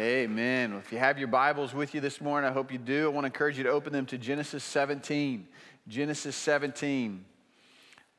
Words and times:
Amen. 0.00 0.70
Well, 0.70 0.80
if 0.80 0.92
you 0.92 0.98
have 0.98 1.18
your 1.18 1.28
Bibles 1.28 1.74
with 1.74 1.94
you 1.94 2.00
this 2.00 2.22
morning, 2.22 2.48
I 2.48 2.54
hope 2.54 2.72
you 2.72 2.78
do. 2.78 3.04
I 3.04 3.08
want 3.08 3.24
to 3.24 3.26
encourage 3.26 3.58
you 3.58 3.64
to 3.64 3.70
open 3.70 3.92
them 3.92 4.06
to 4.06 4.16
Genesis 4.16 4.64
17. 4.64 5.46
Genesis 5.88 6.34
17. 6.36 7.22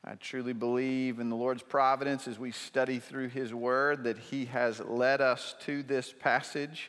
I 0.04 0.14
truly 0.14 0.52
believe 0.52 1.18
in 1.18 1.28
the 1.28 1.34
Lord's 1.34 1.64
providence 1.64 2.28
as 2.28 2.38
we 2.38 2.52
study 2.52 3.00
through 3.00 3.30
His 3.30 3.52
Word 3.52 4.04
that 4.04 4.16
He 4.16 4.44
has 4.44 4.78
led 4.78 5.20
us 5.20 5.56
to 5.62 5.82
this 5.82 6.14
passage 6.20 6.88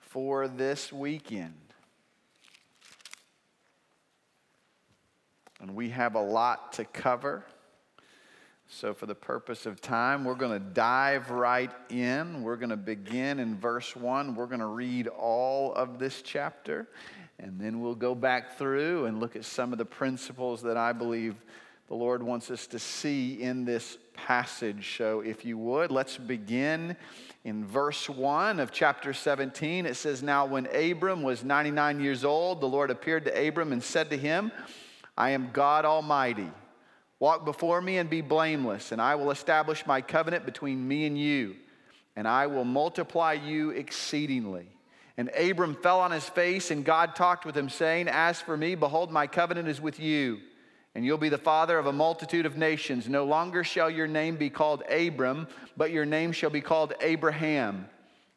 for 0.00 0.48
this 0.48 0.92
weekend. 0.92 1.54
And 5.60 5.76
we 5.76 5.90
have 5.90 6.16
a 6.16 6.20
lot 6.20 6.72
to 6.72 6.84
cover. 6.84 7.44
So, 8.72 8.94
for 8.94 9.06
the 9.06 9.16
purpose 9.16 9.66
of 9.66 9.80
time, 9.80 10.24
we're 10.24 10.36
going 10.36 10.52
to 10.52 10.64
dive 10.64 11.32
right 11.32 11.72
in. 11.88 12.44
We're 12.44 12.56
going 12.56 12.70
to 12.70 12.76
begin 12.76 13.40
in 13.40 13.58
verse 13.58 13.96
1. 13.96 14.36
We're 14.36 14.46
going 14.46 14.60
to 14.60 14.66
read 14.66 15.08
all 15.08 15.74
of 15.74 15.98
this 15.98 16.22
chapter, 16.22 16.86
and 17.40 17.60
then 17.60 17.80
we'll 17.80 17.96
go 17.96 18.14
back 18.14 18.56
through 18.56 19.06
and 19.06 19.18
look 19.18 19.34
at 19.34 19.44
some 19.44 19.72
of 19.72 19.78
the 19.78 19.84
principles 19.84 20.62
that 20.62 20.76
I 20.76 20.92
believe 20.92 21.34
the 21.88 21.94
Lord 21.94 22.22
wants 22.22 22.48
us 22.48 22.68
to 22.68 22.78
see 22.78 23.42
in 23.42 23.64
this 23.64 23.98
passage. 24.14 24.96
So, 24.96 25.20
if 25.20 25.44
you 25.44 25.58
would, 25.58 25.90
let's 25.90 26.16
begin 26.16 26.96
in 27.42 27.64
verse 27.64 28.08
1 28.08 28.60
of 28.60 28.70
chapter 28.70 29.12
17. 29.12 29.84
It 29.84 29.96
says, 29.96 30.22
Now, 30.22 30.46
when 30.46 30.66
Abram 30.66 31.24
was 31.24 31.42
99 31.42 31.98
years 31.98 32.24
old, 32.24 32.60
the 32.60 32.68
Lord 32.68 32.92
appeared 32.92 33.24
to 33.24 33.48
Abram 33.48 33.72
and 33.72 33.82
said 33.82 34.10
to 34.10 34.16
him, 34.16 34.52
I 35.18 35.30
am 35.30 35.50
God 35.52 35.84
Almighty. 35.84 36.48
Walk 37.20 37.44
before 37.44 37.80
me 37.80 37.98
and 37.98 38.10
be 38.10 38.20
blameless, 38.20 38.90
and 38.90 39.00
I 39.00 39.14
will 39.14 39.30
establish 39.30 39.86
my 39.86 40.00
covenant 40.00 40.44
between 40.44 40.88
me 40.88 41.06
and 41.06 41.16
you, 41.16 41.54
and 42.16 42.26
I 42.26 42.48
will 42.48 42.64
multiply 42.64 43.34
you 43.34 43.70
exceedingly. 43.70 44.66
And 45.16 45.28
Abram 45.36 45.76
fell 45.76 46.00
on 46.00 46.10
his 46.10 46.28
face, 46.28 46.72
and 46.72 46.84
God 46.84 47.14
talked 47.14 47.44
with 47.44 47.56
him, 47.56 47.68
saying, 47.68 48.08
As 48.08 48.40
for 48.40 48.56
me, 48.56 48.74
behold, 48.74 49.12
my 49.12 49.28
covenant 49.28 49.68
is 49.68 49.80
with 49.80 50.00
you 50.00 50.40
and 50.94 51.04
you'll 51.04 51.18
be 51.18 51.28
the 51.28 51.38
father 51.38 51.78
of 51.78 51.86
a 51.86 51.92
multitude 51.92 52.46
of 52.46 52.56
nations. 52.56 53.08
No 53.08 53.24
longer 53.24 53.62
shall 53.62 53.88
your 53.88 54.08
name 54.08 54.36
be 54.36 54.50
called 54.50 54.82
Abram, 54.90 55.46
but 55.76 55.92
your 55.92 56.04
name 56.04 56.32
shall 56.32 56.50
be 56.50 56.60
called 56.60 56.94
Abraham. 57.00 57.88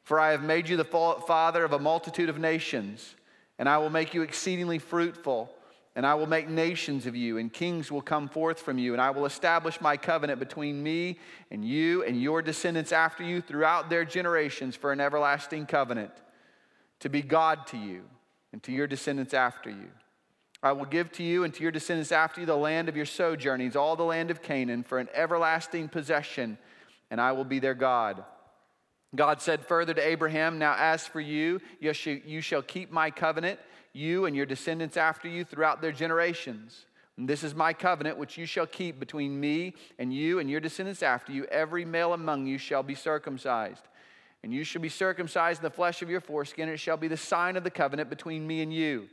For 0.03 0.19
I 0.19 0.31
have 0.31 0.43
made 0.43 0.69
you 0.69 0.77
the 0.77 0.83
father 0.83 1.63
of 1.63 1.73
a 1.73 1.79
multitude 1.79 2.29
of 2.29 2.37
nations, 2.37 3.15
and 3.57 3.67
I 3.67 3.77
will 3.77 3.89
make 3.89 4.13
you 4.13 4.21
exceedingly 4.21 4.79
fruitful, 4.79 5.49
and 5.95 6.07
I 6.07 6.15
will 6.15 6.27
make 6.27 6.49
nations 6.49 7.05
of 7.05 7.15
you, 7.15 7.37
and 7.37 7.53
kings 7.53 7.91
will 7.91 8.01
come 8.01 8.27
forth 8.27 8.59
from 8.59 8.79
you, 8.79 8.93
and 8.93 9.01
I 9.01 9.11
will 9.11 9.25
establish 9.25 9.79
my 9.79 9.95
covenant 9.95 10.39
between 10.39 10.81
me 10.81 11.19
and 11.51 11.63
you 11.63 12.03
and 12.03 12.19
your 12.19 12.41
descendants 12.41 12.91
after 12.91 13.23
you 13.23 13.41
throughout 13.41 13.89
their 13.89 14.03
generations 14.03 14.75
for 14.75 14.91
an 14.91 14.99
everlasting 14.99 15.67
covenant, 15.67 16.11
to 17.01 17.09
be 17.09 17.21
God 17.21 17.67
to 17.67 17.77
you 17.77 18.03
and 18.51 18.63
to 18.63 18.71
your 18.71 18.87
descendants 18.87 19.33
after 19.33 19.69
you. 19.69 19.89
I 20.63 20.71
will 20.71 20.85
give 20.85 21.11
to 21.13 21.23
you 21.23 21.43
and 21.43 21.53
to 21.53 21.61
your 21.61 21.71
descendants 21.71 22.11
after 22.11 22.39
you 22.39 22.47
the 22.47 22.55
land 22.55 22.89
of 22.89 22.95
your 22.95 23.05
sojournings, 23.05 23.75
all 23.75 23.95
the 23.95 24.03
land 24.03 24.31
of 24.31 24.41
Canaan, 24.41 24.83
for 24.83 24.97
an 24.97 25.09
everlasting 25.13 25.89
possession, 25.89 26.57
and 27.11 27.19
I 27.19 27.33
will 27.33 27.43
be 27.43 27.59
their 27.59 27.73
God. 27.73 28.23
God 29.13 29.41
said 29.41 29.65
further 29.65 29.93
to 29.93 30.01
Abraham, 30.07 30.57
Now 30.57 30.75
as 30.75 31.05
for 31.05 31.19
you, 31.19 31.61
you 31.79 32.41
shall 32.41 32.63
keep 32.63 32.91
my 32.91 33.11
covenant, 33.11 33.59
you 33.93 34.25
and 34.25 34.35
your 34.35 34.45
descendants 34.45 34.97
after 34.97 35.27
you 35.27 35.43
throughout 35.43 35.81
their 35.81 35.91
generations. 35.91 36.85
And 37.17 37.29
this 37.29 37.43
is 37.43 37.53
my 37.53 37.73
covenant 37.73 38.17
which 38.17 38.37
you 38.37 38.45
shall 38.45 38.65
keep 38.65 38.99
between 38.99 39.39
me 39.39 39.75
and 39.99 40.13
you 40.13 40.39
and 40.39 40.49
your 40.49 40.59
descendants 40.59 41.03
after 41.03 41.31
you. 41.31 41.45
Every 41.45 41.85
male 41.85 42.13
among 42.13 42.47
you 42.47 42.57
shall 42.57 42.81
be 42.81 42.95
circumcised. 42.95 43.83
And 44.43 44.51
you 44.53 44.63
shall 44.63 44.81
be 44.81 44.89
circumcised 44.89 45.59
in 45.59 45.63
the 45.63 45.69
flesh 45.69 46.01
of 46.01 46.09
your 46.09 46.19
foreskin, 46.19 46.67
it 46.69 46.77
shall 46.77 46.97
be 46.97 47.07
the 47.07 47.15
sign 47.15 47.55
of 47.55 47.63
the 47.63 47.69
covenant 47.69 48.09
between 48.09 48.45
me 48.45 48.61
and 48.61 48.73
you. 48.73 49.07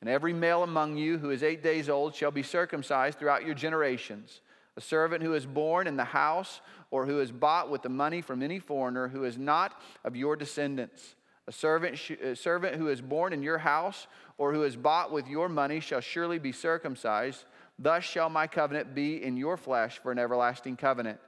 And 0.00 0.10
every 0.10 0.34
male 0.34 0.62
among 0.62 0.98
you 0.98 1.16
who 1.16 1.30
is 1.30 1.42
eight 1.42 1.62
days 1.62 1.88
old 1.88 2.14
shall 2.14 2.30
be 2.30 2.42
circumcised 2.42 3.18
throughout 3.18 3.46
your 3.46 3.54
generations. 3.54 4.42
A 4.76 4.80
servant 4.80 5.22
who 5.22 5.34
is 5.34 5.46
born 5.46 5.86
in 5.86 5.96
the 5.96 6.04
house 6.04 6.60
or 6.90 7.06
who 7.06 7.20
is 7.20 7.32
bought 7.32 7.70
with 7.70 7.82
the 7.82 7.88
money 7.88 8.20
from 8.20 8.42
any 8.42 8.58
foreigner 8.58 9.08
who 9.08 9.24
is 9.24 9.38
not 9.38 9.80
of 10.04 10.16
your 10.16 10.36
descendants. 10.36 11.14
A 11.46 11.52
servant, 11.52 11.98
a 12.22 12.34
servant 12.34 12.76
who 12.76 12.88
is 12.88 13.00
born 13.00 13.32
in 13.32 13.42
your 13.42 13.58
house 13.58 14.06
or 14.38 14.54
who 14.54 14.62
is 14.62 14.76
bought 14.76 15.12
with 15.12 15.28
your 15.28 15.48
money 15.48 15.80
shall 15.80 16.00
surely 16.00 16.38
be 16.38 16.52
circumcised. 16.52 17.44
Thus 17.78 18.04
shall 18.04 18.30
my 18.30 18.46
covenant 18.46 18.94
be 18.94 19.22
in 19.22 19.36
your 19.36 19.56
flesh 19.56 19.98
for 19.98 20.10
an 20.10 20.18
everlasting 20.18 20.76
covenant. 20.76 21.18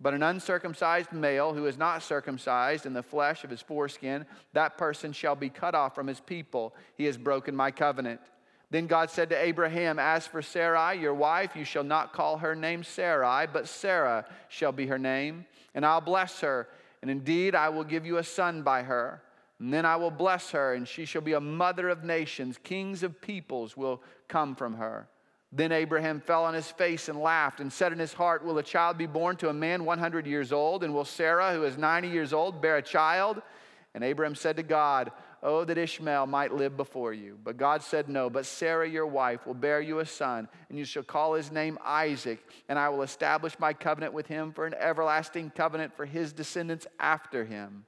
But 0.00 0.14
an 0.14 0.22
uncircumcised 0.22 1.12
male 1.12 1.52
who 1.52 1.66
is 1.66 1.76
not 1.76 2.02
circumcised 2.02 2.86
in 2.86 2.92
the 2.92 3.02
flesh 3.02 3.42
of 3.42 3.50
his 3.50 3.60
foreskin, 3.60 4.26
that 4.52 4.78
person 4.78 5.12
shall 5.12 5.34
be 5.34 5.48
cut 5.50 5.74
off 5.74 5.94
from 5.94 6.06
his 6.06 6.20
people. 6.20 6.74
He 6.96 7.04
has 7.06 7.16
broken 7.16 7.54
my 7.54 7.70
covenant. 7.72 8.20
Then 8.70 8.86
God 8.86 9.10
said 9.10 9.30
to 9.30 9.42
Abraham, 9.42 9.98
As 9.98 10.26
for 10.26 10.40
Sarai, 10.40 10.98
your 10.98 11.14
wife, 11.14 11.56
you 11.56 11.64
shall 11.64 11.84
not 11.84 12.12
call 12.12 12.38
her 12.38 12.54
name 12.54 12.84
Sarai, 12.84 13.46
but 13.52 13.66
Sarah 13.66 14.26
shall 14.48 14.72
be 14.72 14.86
her 14.86 14.98
name, 14.98 15.46
and 15.74 15.84
I'll 15.84 16.00
bless 16.00 16.40
her. 16.40 16.68
And 17.02 17.10
indeed, 17.10 17.54
I 17.54 17.70
will 17.70 17.84
give 17.84 18.06
you 18.06 18.18
a 18.18 18.24
son 18.24 18.62
by 18.62 18.82
her. 18.82 19.22
And 19.60 19.72
then 19.72 19.84
I 19.84 19.96
will 19.96 20.10
bless 20.10 20.50
her, 20.52 20.74
and 20.74 20.86
she 20.86 21.04
shall 21.04 21.22
be 21.22 21.32
a 21.32 21.40
mother 21.40 21.88
of 21.88 22.04
nations. 22.04 22.58
Kings 22.62 23.02
of 23.02 23.20
peoples 23.20 23.76
will 23.76 24.02
come 24.28 24.54
from 24.54 24.74
her. 24.74 25.08
Then 25.50 25.72
Abraham 25.72 26.20
fell 26.20 26.44
on 26.44 26.54
his 26.54 26.70
face 26.70 27.08
and 27.08 27.18
laughed 27.18 27.60
and 27.60 27.72
said 27.72 27.92
in 27.92 27.98
his 27.98 28.12
heart, 28.12 28.44
Will 28.44 28.58
a 28.58 28.62
child 28.62 28.98
be 28.98 29.06
born 29.06 29.36
to 29.36 29.48
a 29.48 29.54
man 29.54 29.84
100 29.84 30.26
years 30.26 30.52
old? 30.52 30.84
And 30.84 30.92
will 30.92 31.06
Sarah, 31.06 31.54
who 31.54 31.64
is 31.64 31.78
90 31.78 32.08
years 32.08 32.32
old, 32.32 32.60
bear 32.60 32.76
a 32.76 32.82
child? 32.82 33.40
And 33.94 34.04
Abraham 34.04 34.34
said 34.34 34.56
to 34.58 34.62
God, 34.62 35.10
Oh, 35.42 35.64
that 35.64 35.78
Ishmael 35.78 36.26
might 36.26 36.52
live 36.52 36.76
before 36.76 37.12
you. 37.12 37.38
But 37.42 37.56
God 37.56 37.82
said, 37.82 38.08
No, 38.08 38.28
but 38.28 38.44
Sarah, 38.44 38.88
your 38.88 39.06
wife, 39.06 39.46
will 39.46 39.54
bear 39.54 39.80
you 39.80 40.00
a 40.00 40.06
son, 40.06 40.48
and 40.68 40.78
you 40.78 40.84
shall 40.84 41.04
call 41.04 41.34
his 41.34 41.50
name 41.50 41.78
Isaac, 41.84 42.44
and 42.68 42.78
I 42.78 42.88
will 42.88 43.02
establish 43.02 43.58
my 43.58 43.72
covenant 43.72 44.12
with 44.12 44.26
him 44.26 44.52
for 44.52 44.66
an 44.66 44.74
everlasting 44.74 45.50
covenant 45.50 45.96
for 45.96 46.04
his 46.04 46.32
descendants 46.32 46.86
after 46.98 47.44
him. 47.44 47.86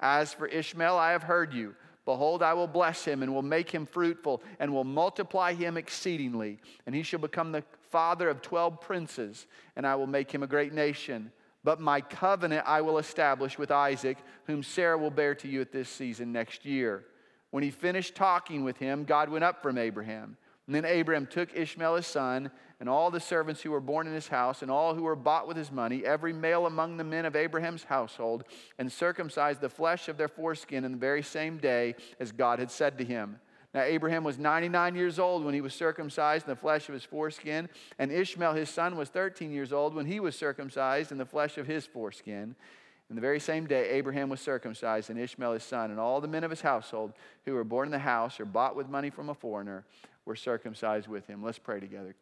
As 0.00 0.32
for 0.32 0.46
Ishmael, 0.46 0.96
I 0.96 1.12
have 1.12 1.22
heard 1.22 1.52
you. 1.52 1.74
Behold, 2.06 2.42
I 2.42 2.54
will 2.54 2.66
bless 2.66 3.04
him 3.04 3.22
and 3.22 3.32
will 3.32 3.42
make 3.42 3.70
him 3.70 3.86
fruitful 3.86 4.42
and 4.58 4.72
will 4.72 4.84
multiply 4.84 5.52
him 5.52 5.76
exceedingly. 5.76 6.58
And 6.86 6.94
he 6.94 7.02
shall 7.02 7.20
become 7.20 7.52
the 7.52 7.62
father 7.90 8.28
of 8.28 8.42
12 8.42 8.80
princes, 8.80 9.46
and 9.76 9.86
I 9.86 9.94
will 9.94 10.06
make 10.06 10.32
him 10.32 10.42
a 10.42 10.48
great 10.48 10.72
nation. 10.72 11.30
But 11.62 11.80
my 11.80 12.00
covenant 12.00 12.64
I 12.66 12.80
will 12.80 12.98
establish 12.98 13.58
with 13.58 13.70
Isaac, 13.70 14.18
whom 14.46 14.62
Sarah 14.62 14.96
will 14.96 15.10
bear 15.10 15.34
to 15.36 15.48
you 15.48 15.60
at 15.60 15.72
this 15.72 15.90
season 15.90 16.32
next 16.32 16.64
year. 16.64 17.04
When 17.50 17.62
he 17.62 17.70
finished 17.70 18.14
talking 18.14 18.64
with 18.64 18.78
him, 18.78 19.04
God 19.04 19.28
went 19.28 19.44
up 19.44 19.62
from 19.62 19.76
Abraham. 19.76 20.36
And 20.70 20.74
then 20.76 20.84
Abraham 20.84 21.26
took 21.26 21.52
Ishmael 21.52 21.96
his 21.96 22.06
son 22.06 22.48
and 22.78 22.88
all 22.88 23.10
the 23.10 23.18
servants 23.18 23.60
who 23.60 23.72
were 23.72 23.80
born 23.80 24.06
in 24.06 24.14
his 24.14 24.28
house, 24.28 24.62
and 24.62 24.70
all 24.70 24.94
who 24.94 25.02
were 25.02 25.16
bought 25.16 25.48
with 25.48 25.56
his 25.56 25.72
money, 25.72 26.06
every 26.06 26.32
male 26.32 26.64
among 26.64 26.96
the 26.96 27.02
men 27.02 27.24
of 27.24 27.34
Abraham's 27.34 27.82
household, 27.82 28.44
and 28.78 28.92
circumcised 28.92 29.60
the 29.60 29.68
flesh 29.68 30.08
of 30.08 30.16
their 30.16 30.28
foreskin 30.28 30.84
in 30.84 30.92
the 30.92 30.96
very 30.96 31.24
same 31.24 31.58
day 31.58 31.96
as 32.20 32.30
God 32.30 32.60
had 32.60 32.70
said 32.70 32.98
to 32.98 33.04
him. 33.04 33.40
Now, 33.74 33.82
Abraham 33.82 34.22
was 34.22 34.38
99 34.38 34.94
years 34.94 35.18
old 35.18 35.44
when 35.44 35.54
he 35.54 35.60
was 35.60 35.74
circumcised 35.74 36.46
in 36.46 36.50
the 36.50 36.60
flesh 36.60 36.88
of 36.88 36.92
his 36.92 37.04
foreskin, 37.04 37.68
and 37.98 38.12
Ishmael, 38.12 38.54
his 38.54 38.70
son, 38.70 38.96
was 38.96 39.08
13 39.08 39.50
years 39.50 39.72
old 39.72 39.92
when 39.92 40.06
he 40.06 40.20
was 40.20 40.36
circumcised 40.36 41.10
in 41.10 41.18
the 41.18 41.26
flesh 41.26 41.58
of 41.58 41.66
his 41.66 41.84
foreskin. 41.84 42.54
In 43.08 43.16
the 43.16 43.20
very 43.20 43.40
same 43.40 43.66
day, 43.66 43.90
Abraham 43.90 44.28
was 44.28 44.40
circumcised, 44.40 45.10
and 45.10 45.18
Ishmael, 45.18 45.54
his 45.54 45.64
son, 45.64 45.90
and 45.90 45.98
all 45.98 46.20
the 46.20 46.28
men 46.28 46.44
of 46.44 46.50
his 46.50 46.60
household 46.60 47.12
who 47.44 47.54
were 47.54 47.64
born 47.64 47.88
in 47.88 47.92
the 47.92 47.98
house 47.98 48.38
or 48.38 48.44
bought 48.44 48.76
with 48.76 48.88
money 48.88 49.10
from 49.10 49.30
a 49.30 49.34
foreigner 49.34 49.84
were 50.24 50.36
circumcised 50.36 51.08
with 51.08 51.26
him. 51.26 51.42
Let's 51.42 51.58
pray 51.58 51.80
together. 51.80 52.14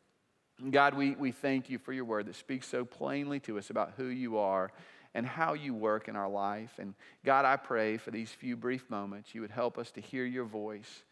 God, 0.70 0.94
we, 0.94 1.12
we 1.12 1.30
thank 1.30 1.70
you 1.70 1.78
for 1.78 1.92
your 1.92 2.04
word 2.04 2.26
that 2.26 2.34
speaks 2.34 2.66
so 2.66 2.84
plainly 2.84 3.38
to 3.40 3.58
us 3.58 3.70
about 3.70 3.92
who 3.96 4.06
you 4.06 4.38
are 4.38 4.72
and 5.14 5.24
how 5.24 5.54
you 5.54 5.72
work 5.72 6.08
in 6.08 6.16
our 6.16 6.28
life. 6.28 6.72
And 6.78 6.94
God, 7.24 7.44
I 7.44 7.56
pray 7.56 7.96
for 7.96 8.10
these 8.10 8.30
few 8.30 8.56
brief 8.56 8.88
moments, 8.90 9.34
you 9.34 9.40
would 9.40 9.50
help 9.50 9.78
us 9.78 9.90
to 9.92 10.00
hear 10.00 10.24
your 10.24 10.44
voice. 10.44 11.04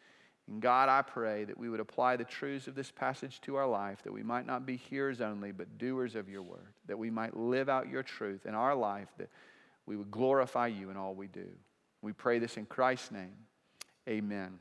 And 0.48 0.60
God, 0.60 0.88
I 0.88 1.02
pray 1.02 1.44
that 1.44 1.58
we 1.58 1.68
would 1.68 1.80
apply 1.80 2.16
the 2.16 2.24
truths 2.24 2.68
of 2.68 2.74
this 2.74 2.90
passage 2.90 3.40
to 3.42 3.56
our 3.56 3.66
life, 3.66 4.02
that 4.04 4.12
we 4.12 4.22
might 4.22 4.46
not 4.46 4.64
be 4.64 4.76
hearers 4.76 5.20
only, 5.20 5.50
but 5.50 5.78
doers 5.78 6.14
of 6.14 6.28
your 6.28 6.42
word, 6.42 6.72
that 6.86 6.98
we 6.98 7.10
might 7.10 7.36
live 7.36 7.68
out 7.68 7.88
your 7.88 8.02
truth 8.02 8.46
in 8.46 8.54
our 8.54 8.74
life, 8.74 9.08
that 9.18 9.28
we 9.86 9.96
would 9.96 10.10
glorify 10.10 10.68
you 10.68 10.90
in 10.90 10.96
all 10.96 11.14
we 11.14 11.26
do. 11.26 11.48
We 12.02 12.12
pray 12.12 12.38
this 12.38 12.56
in 12.56 12.66
Christ's 12.66 13.10
name. 13.10 13.34
Amen. 14.08 14.58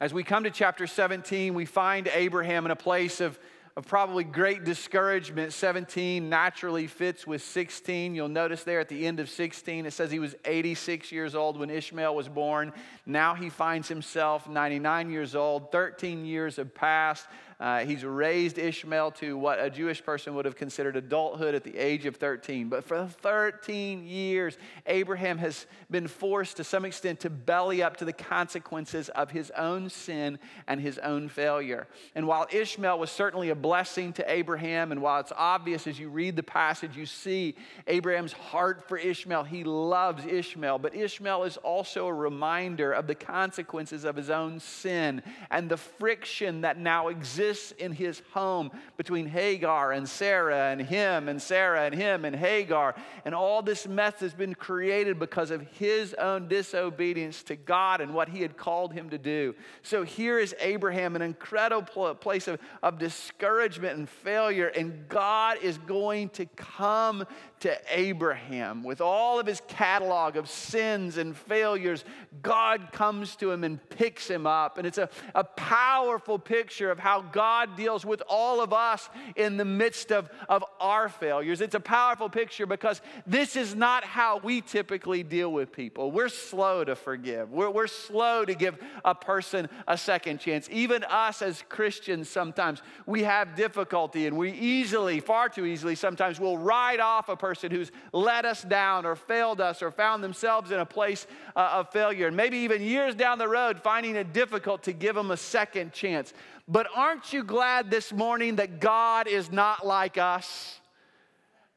As 0.00 0.14
we 0.14 0.24
come 0.24 0.44
to 0.44 0.50
chapter 0.50 0.86
17, 0.86 1.52
we 1.52 1.66
find 1.66 2.08
Abraham 2.08 2.64
in 2.64 2.70
a 2.70 2.76
place 2.76 3.20
of, 3.20 3.38
of 3.76 3.86
probably 3.86 4.24
great 4.24 4.64
discouragement. 4.64 5.52
17 5.52 6.26
naturally 6.26 6.86
fits 6.86 7.26
with 7.26 7.42
16. 7.42 8.14
You'll 8.14 8.30
notice 8.30 8.64
there 8.64 8.80
at 8.80 8.88
the 8.88 9.06
end 9.06 9.20
of 9.20 9.28
16, 9.28 9.84
it 9.84 9.90
says 9.90 10.10
he 10.10 10.18
was 10.18 10.34
86 10.46 11.12
years 11.12 11.34
old 11.34 11.58
when 11.58 11.68
Ishmael 11.68 12.14
was 12.14 12.30
born. 12.30 12.72
Now 13.04 13.34
he 13.34 13.50
finds 13.50 13.88
himself 13.88 14.48
99 14.48 15.10
years 15.10 15.34
old. 15.34 15.70
13 15.70 16.24
years 16.24 16.56
have 16.56 16.74
passed. 16.74 17.26
Uh, 17.60 17.80
he's 17.80 18.06
raised 18.06 18.58
Ishmael 18.58 19.10
to 19.12 19.36
what 19.36 19.62
a 19.62 19.68
Jewish 19.68 20.02
person 20.02 20.34
would 20.34 20.46
have 20.46 20.56
considered 20.56 20.96
adulthood 20.96 21.54
at 21.54 21.62
the 21.62 21.76
age 21.76 22.06
of 22.06 22.16
13. 22.16 22.70
But 22.70 22.84
for 22.84 23.06
13 23.06 24.06
years, 24.06 24.56
Abraham 24.86 25.36
has 25.36 25.66
been 25.90 26.08
forced 26.08 26.56
to 26.56 26.64
some 26.64 26.86
extent 26.86 27.20
to 27.20 27.28
belly 27.28 27.82
up 27.82 27.98
to 27.98 28.06
the 28.06 28.14
consequences 28.14 29.10
of 29.10 29.30
his 29.30 29.50
own 29.50 29.90
sin 29.90 30.38
and 30.66 30.80
his 30.80 30.96
own 31.00 31.28
failure. 31.28 31.86
And 32.14 32.26
while 32.26 32.46
Ishmael 32.50 32.98
was 32.98 33.10
certainly 33.10 33.50
a 33.50 33.54
blessing 33.54 34.14
to 34.14 34.32
Abraham, 34.32 34.90
and 34.90 35.02
while 35.02 35.20
it's 35.20 35.32
obvious 35.36 35.86
as 35.86 35.98
you 35.98 36.08
read 36.08 36.36
the 36.36 36.42
passage, 36.42 36.96
you 36.96 37.04
see 37.04 37.56
Abraham's 37.86 38.32
heart 38.32 38.88
for 38.88 38.96
Ishmael, 38.96 39.44
he 39.44 39.64
loves 39.64 40.24
Ishmael. 40.24 40.78
But 40.78 40.94
Ishmael 40.94 41.44
is 41.44 41.58
also 41.58 42.06
a 42.06 42.14
reminder 42.14 42.90
of 42.90 43.06
the 43.06 43.14
consequences 43.14 44.04
of 44.04 44.16
his 44.16 44.30
own 44.30 44.60
sin 44.60 45.22
and 45.50 45.68
the 45.68 45.76
friction 45.76 46.62
that 46.62 46.78
now 46.78 47.08
exists 47.08 47.49
in 47.78 47.92
his 47.92 48.22
home 48.32 48.70
between 48.96 49.26
Hagar 49.26 49.92
and 49.92 50.08
Sarah 50.08 50.70
and 50.70 50.80
him 50.80 51.28
and 51.28 51.40
Sarah 51.40 51.84
and 51.84 51.94
him 51.94 52.24
and 52.24 52.34
Hagar. 52.34 52.94
And 53.24 53.34
all 53.34 53.62
this 53.62 53.86
mess 53.86 54.20
has 54.20 54.34
been 54.34 54.54
created 54.54 55.18
because 55.18 55.50
of 55.50 55.62
his 55.78 56.14
own 56.14 56.48
disobedience 56.48 57.42
to 57.44 57.56
God 57.56 58.00
and 58.00 58.14
what 58.14 58.28
he 58.28 58.42
had 58.42 58.56
called 58.56 58.92
him 58.92 59.10
to 59.10 59.18
do. 59.18 59.54
So 59.82 60.02
here 60.02 60.38
is 60.38 60.54
Abraham, 60.60 61.16
an 61.16 61.22
incredible 61.22 62.14
place 62.14 62.48
of, 62.48 62.58
of 62.82 62.98
discouragement 62.98 63.98
and 63.98 64.08
failure, 64.08 64.68
and 64.68 65.08
God 65.08 65.58
is 65.62 65.78
going 65.78 66.28
to 66.30 66.46
come 66.56 67.24
to 67.60 67.78
Abraham 67.90 68.82
with 68.82 69.00
all 69.00 69.38
of 69.38 69.46
his 69.46 69.60
catalog 69.68 70.36
of 70.36 70.48
sins 70.48 71.18
and 71.18 71.36
failures. 71.36 72.04
God 72.42 72.88
comes 72.92 73.36
to 73.36 73.50
him 73.50 73.64
and 73.64 73.78
picks 73.90 74.28
him 74.28 74.46
up. 74.46 74.78
And 74.78 74.86
it's 74.86 74.98
a, 74.98 75.10
a 75.34 75.44
powerful 75.44 76.38
picture 76.38 76.90
of 76.90 76.98
how 76.98 77.20
God 77.20 77.39
deals 77.76 78.04
with 78.04 78.22
all 78.28 78.60
of 78.60 78.72
us 78.72 79.08
in 79.36 79.56
the 79.56 79.64
midst 79.64 80.10
of, 80.10 80.28
of 80.48 80.64
our 80.80 81.08
failures. 81.08 81.60
It's 81.60 81.74
a 81.74 81.80
powerful 81.80 82.28
picture 82.28 82.66
because 82.66 83.00
this 83.26 83.56
is 83.56 83.74
not 83.74 84.04
how 84.04 84.38
we 84.38 84.60
typically 84.60 85.22
deal 85.22 85.52
with 85.52 85.72
people. 85.72 86.10
We're 86.10 86.28
slow 86.28 86.84
to 86.84 86.96
forgive, 86.96 87.50
we're, 87.52 87.70
we're 87.70 87.86
slow 87.86 88.44
to 88.44 88.54
give 88.54 88.78
a 89.04 89.14
person 89.14 89.68
a 89.86 89.96
second 89.96 90.40
chance. 90.40 90.68
Even 90.70 91.04
us 91.04 91.42
as 91.42 91.62
Christians, 91.68 92.28
sometimes 92.28 92.82
we 93.06 93.22
have 93.22 93.54
difficulty 93.54 94.26
and 94.26 94.36
we 94.36 94.52
easily, 94.52 95.20
far 95.20 95.48
too 95.48 95.66
easily, 95.66 95.94
sometimes 95.94 96.40
will 96.40 96.58
write 96.58 97.00
off 97.00 97.28
a 97.28 97.36
person 97.36 97.50
person 97.50 97.70
who's 97.76 97.90
let 98.12 98.44
us 98.44 98.62
down 98.62 99.04
or 99.04 99.16
failed 99.16 99.60
us 99.60 99.82
or 99.82 99.90
found 99.90 100.22
themselves 100.22 100.70
in 100.70 100.78
a 100.78 100.86
place 100.86 101.26
uh, 101.56 101.70
of 101.74 101.90
failure. 101.90 102.26
And 102.26 102.36
maybe 102.36 102.58
even 102.58 102.82
years 102.82 103.14
down 103.14 103.38
the 103.38 103.48
road, 103.48 103.80
finding 103.80 104.16
it 104.16 104.32
difficult 104.32 104.84
to 104.84 104.92
give 104.92 105.14
them 105.14 105.30
a 105.30 105.36
second 105.36 105.92
chance. 105.92 106.32
But 106.70 106.86
aren't 106.94 107.32
you 107.32 107.42
glad 107.42 107.90
this 107.90 108.12
morning 108.12 108.56
that 108.56 108.80
God 108.80 109.26
is 109.26 109.50
not 109.50 109.84
like 109.84 110.16
us? 110.16 110.80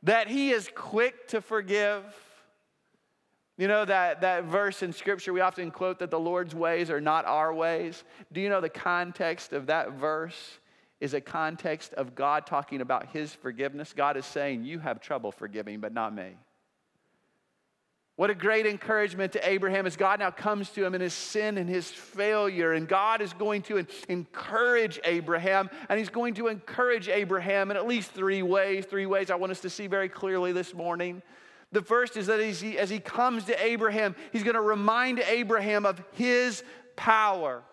That 0.03 0.27
He 0.27 0.51
is 0.51 0.69
quick 0.75 1.27
to 1.29 1.41
forgive? 1.41 2.03
You 3.57 3.67
know 3.67 3.85
that, 3.85 4.21
that 4.21 4.43
verse 4.43 4.83
in 4.83 4.93
Scripture 4.93 5.33
we 5.33 5.41
often 5.41 5.71
quote 5.71 5.97
that 5.99 6.11
the 6.11 6.19
Lord's 6.19 6.53
ways 6.53 6.91
are 6.91 7.01
not 7.01 7.25
our 7.25 7.51
ways? 7.51 8.03
Do 8.31 8.39
you 8.39 8.49
know 8.49 8.61
the 8.61 8.69
context 8.69 9.51
of 9.51 9.65
that 9.65 9.93
verse? 9.93 10.59
is 11.03 11.13
a 11.13 11.19
context 11.19 11.93
of 11.95 12.15
God 12.15 12.45
talking 12.45 12.79
about 12.79 13.07
his 13.07 13.33
forgiveness. 13.33 13.91
God 13.91 14.15
is 14.15 14.25
saying, 14.25 14.63
You 14.63 14.79
have 14.79 15.01
trouble 15.01 15.33
forgiving, 15.33 15.81
but 15.81 15.93
not 15.93 16.15
me. 16.15 16.37
What 18.15 18.30
a 18.30 18.36
great 18.36 18.68
encouragement 18.68 19.33
to 19.33 19.50
Abraham 19.50 19.88
as 19.88 19.95
God 19.95 20.19
now 20.19 20.30
comes 20.30 20.69
to 20.71 20.86
him 20.86 20.94
in 20.94 21.01
his 21.01 21.15
sin 21.15 21.57
and 21.57 21.68
his 21.68 21.89
failure. 21.89 22.74
And 22.74 22.88
God 22.88 23.21
is 23.21 23.33
going 23.33 23.63
to 23.63 23.83
encourage 24.07 25.00
Abraham, 25.04 25.68
and 25.89 25.98
he's 25.98 26.10
going 26.10 26.36
to 26.36 26.48
encourage 26.48 27.10
Abraham 27.10 27.71
in 27.71 27.77
at 27.77 27.88
least 27.88 28.12
three 28.12 28.44
ways. 28.44 28.86
Three 28.86 29.07
ways 29.07 29.31
I 29.31 29.36
want 29.36 29.51
us 29.51 29.62
to 29.62 29.69
see 29.69 29.88
very 29.88 30.10
clearly 30.10 30.51
this 30.51 30.75
morning. 30.75 31.24
The 31.71 31.81
first 31.81 32.15
is 32.15 32.27
that 32.27 32.39
as 32.39 32.62
he, 32.62 32.77
as 32.77 32.92
he 32.92 33.00
comes 33.00 33.45
to 33.45 33.65
Abraham, 33.65 34.15
he's 34.31 34.44
going 34.44 34.54
to 34.54 34.62
remind 34.62 35.18
Abraham 35.18 35.88
of 35.88 36.00
his 36.12 36.63
power. 36.95 37.63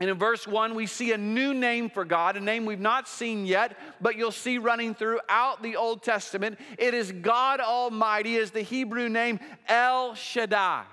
And 0.00 0.10
in 0.10 0.18
verse 0.18 0.46
1, 0.46 0.74
we 0.74 0.86
see 0.86 1.12
a 1.12 1.18
new 1.18 1.54
name 1.54 1.88
for 1.88 2.04
God, 2.04 2.36
a 2.36 2.40
name 2.40 2.66
we've 2.66 2.80
not 2.80 3.06
seen 3.06 3.46
yet, 3.46 3.78
but 4.00 4.16
you'll 4.16 4.32
see 4.32 4.58
running 4.58 4.92
throughout 4.94 5.62
the 5.62 5.76
Old 5.76 6.02
Testament. 6.02 6.58
It 6.78 6.94
is 6.94 7.12
God 7.12 7.60
Almighty, 7.60 8.34
is 8.34 8.50
the 8.50 8.62
Hebrew 8.62 9.08
name 9.08 9.38
El 9.68 10.14
Shaddai. 10.14 10.84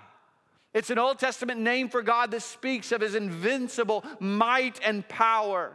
It's 0.73 0.91
an 0.91 0.99
Old 0.99 1.17
Testament 1.17 1.59
name 1.59 1.89
for 1.89 2.01
God 2.01 2.31
that 2.31 2.41
speaks 2.41 2.91
of 2.91 3.01
his 3.01 3.15
invincible 3.15 4.05
might 4.19 4.79
and 4.85 5.07
power. 5.09 5.73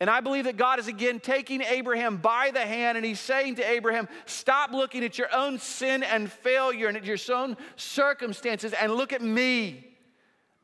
And 0.00 0.10
I 0.10 0.20
believe 0.20 0.44
that 0.44 0.56
God 0.56 0.78
is 0.78 0.88
again 0.88 1.20
taking 1.20 1.62
Abraham 1.62 2.16
by 2.16 2.50
the 2.52 2.60
hand 2.60 2.96
and 2.96 3.06
he's 3.06 3.20
saying 3.20 3.56
to 3.56 3.70
Abraham, 3.70 4.08
Stop 4.24 4.72
looking 4.72 5.04
at 5.04 5.16
your 5.16 5.32
own 5.34 5.58
sin 5.58 6.02
and 6.02 6.30
failure 6.30 6.88
and 6.88 6.96
at 6.96 7.04
your 7.04 7.18
own 7.34 7.56
circumstances 7.76 8.72
and 8.72 8.92
look 8.92 9.12
at 9.12 9.22
me. 9.22 9.95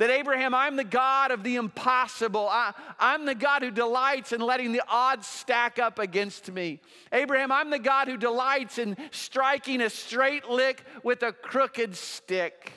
That 0.03 0.11
Abraham, 0.11 0.53
I'm 0.53 0.75
the 0.75 0.83
God 0.83 1.31
of 1.31 1.45
the 1.45 1.55
impossible. 1.55 2.49
I, 2.51 2.75
am 2.99 3.25
the 3.25 3.37
God 3.37 3.63
who 3.63 3.71
delights 3.71 4.33
in 4.33 4.41
letting 4.41 4.73
the 4.73 4.83
odds 4.89 5.29
stack 5.29 5.79
up 5.79 6.01
against 6.01 6.51
me. 6.51 6.81
Abraham, 7.13 7.53
I'm 7.53 7.71
the 7.71 7.79
God 7.79 8.09
who 8.09 8.17
delights 8.17 8.79
in 8.79 8.97
striking 9.13 9.81
a 9.81 9.89
straight 9.89 10.49
lick 10.49 10.83
with 11.05 11.23
a 11.23 11.31
crooked 11.31 11.95
stick. 11.95 12.73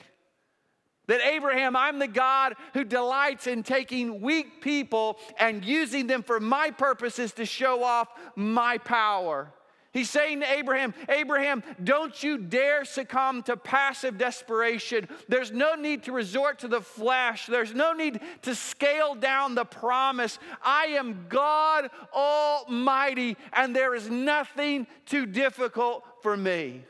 That 1.08 1.20
Abraham, 1.20 1.74
I'm 1.74 1.98
the 1.98 2.06
God 2.06 2.54
who 2.74 2.84
delights 2.84 3.48
in 3.48 3.64
taking 3.64 4.20
weak 4.20 4.60
people 4.60 5.18
and 5.36 5.64
using 5.64 6.06
them 6.06 6.22
for 6.22 6.38
my 6.38 6.70
purposes 6.70 7.32
to 7.32 7.44
show 7.44 7.82
off 7.82 8.06
my 8.36 8.78
power. 8.78 9.52
He's 9.96 10.10
saying 10.10 10.40
to 10.40 10.52
Abraham, 10.52 10.92
Abraham, 11.08 11.64
don't 11.82 12.22
you 12.22 12.36
dare 12.36 12.84
succumb 12.84 13.42
to 13.44 13.56
passive 13.56 14.18
desperation. 14.18 15.08
There's 15.26 15.50
no 15.50 15.74
need 15.74 16.02
to 16.02 16.12
resort 16.12 16.58
to 16.58 16.68
the 16.68 16.82
flesh, 16.82 17.46
there's 17.46 17.72
no 17.72 17.94
need 17.94 18.20
to 18.42 18.54
scale 18.54 19.14
down 19.14 19.54
the 19.54 19.64
promise. 19.64 20.38
I 20.62 20.84
am 20.98 21.24
God 21.30 21.88
Almighty, 22.12 23.38
and 23.54 23.74
there 23.74 23.94
is 23.94 24.10
nothing 24.10 24.86
too 25.06 25.24
difficult 25.24 26.04
for 26.20 26.36
me. 26.36 26.84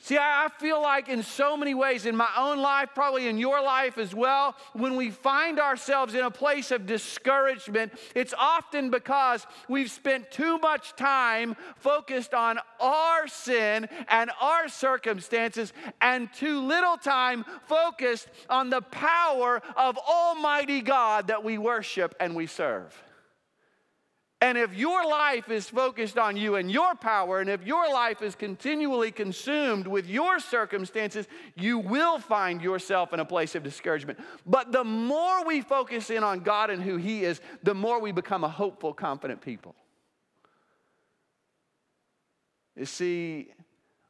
See, 0.00 0.16
I 0.16 0.48
feel 0.58 0.80
like 0.80 1.08
in 1.08 1.24
so 1.24 1.56
many 1.56 1.74
ways, 1.74 2.06
in 2.06 2.16
my 2.16 2.30
own 2.36 2.58
life, 2.58 2.90
probably 2.94 3.26
in 3.26 3.36
your 3.36 3.60
life 3.60 3.98
as 3.98 4.14
well, 4.14 4.54
when 4.72 4.94
we 4.94 5.10
find 5.10 5.58
ourselves 5.58 6.14
in 6.14 6.20
a 6.20 6.30
place 6.30 6.70
of 6.70 6.86
discouragement, 6.86 7.92
it's 8.14 8.32
often 8.38 8.90
because 8.90 9.44
we've 9.68 9.90
spent 9.90 10.30
too 10.30 10.56
much 10.58 10.94
time 10.94 11.56
focused 11.76 12.32
on 12.32 12.60
our 12.80 13.26
sin 13.26 13.88
and 14.08 14.30
our 14.40 14.68
circumstances, 14.68 15.72
and 16.00 16.32
too 16.32 16.60
little 16.60 16.96
time 16.96 17.44
focused 17.66 18.28
on 18.48 18.70
the 18.70 18.82
power 18.82 19.60
of 19.76 19.98
Almighty 19.98 20.80
God 20.80 21.26
that 21.26 21.42
we 21.42 21.58
worship 21.58 22.14
and 22.20 22.36
we 22.36 22.46
serve. 22.46 22.96
And 24.40 24.56
if 24.56 24.72
your 24.72 25.04
life 25.04 25.50
is 25.50 25.68
focused 25.68 26.16
on 26.16 26.36
you 26.36 26.54
and 26.54 26.70
your 26.70 26.94
power, 26.94 27.40
and 27.40 27.50
if 27.50 27.66
your 27.66 27.92
life 27.92 28.22
is 28.22 28.36
continually 28.36 29.10
consumed 29.10 29.88
with 29.88 30.06
your 30.06 30.38
circumstances, 30.38 31.26
you 31.56 31.78
will 31.78 32.20
find 32.20 32.62
yourself 32.62 33.12
in 33.12 33.18
a 33.18 33.24
place 33.24 33.56
of 33.56 33.64
discouragement. 33.64 34.20
But 34.46 34.70
the 34.70 34.84
more 34.84 35.44
we 35.44 35.60
focus 35.60 36.10
in 36.10 36.22
on 36.22 36.40
God 36.40 36.70
and 36.70 36.80
who 36.80 36.98
He 36.98 37.24
is, 37.24 37.40
the 37.64 37.74
more 37.74 38.00
we 38.00 38.12
become 38.12 38.44
a 38.44 38.48
hopeful, 38.48 38.94
confident 38.94 39.40
people. 39.40 39.74
You 42.76 42.84
see, 42.84 43.48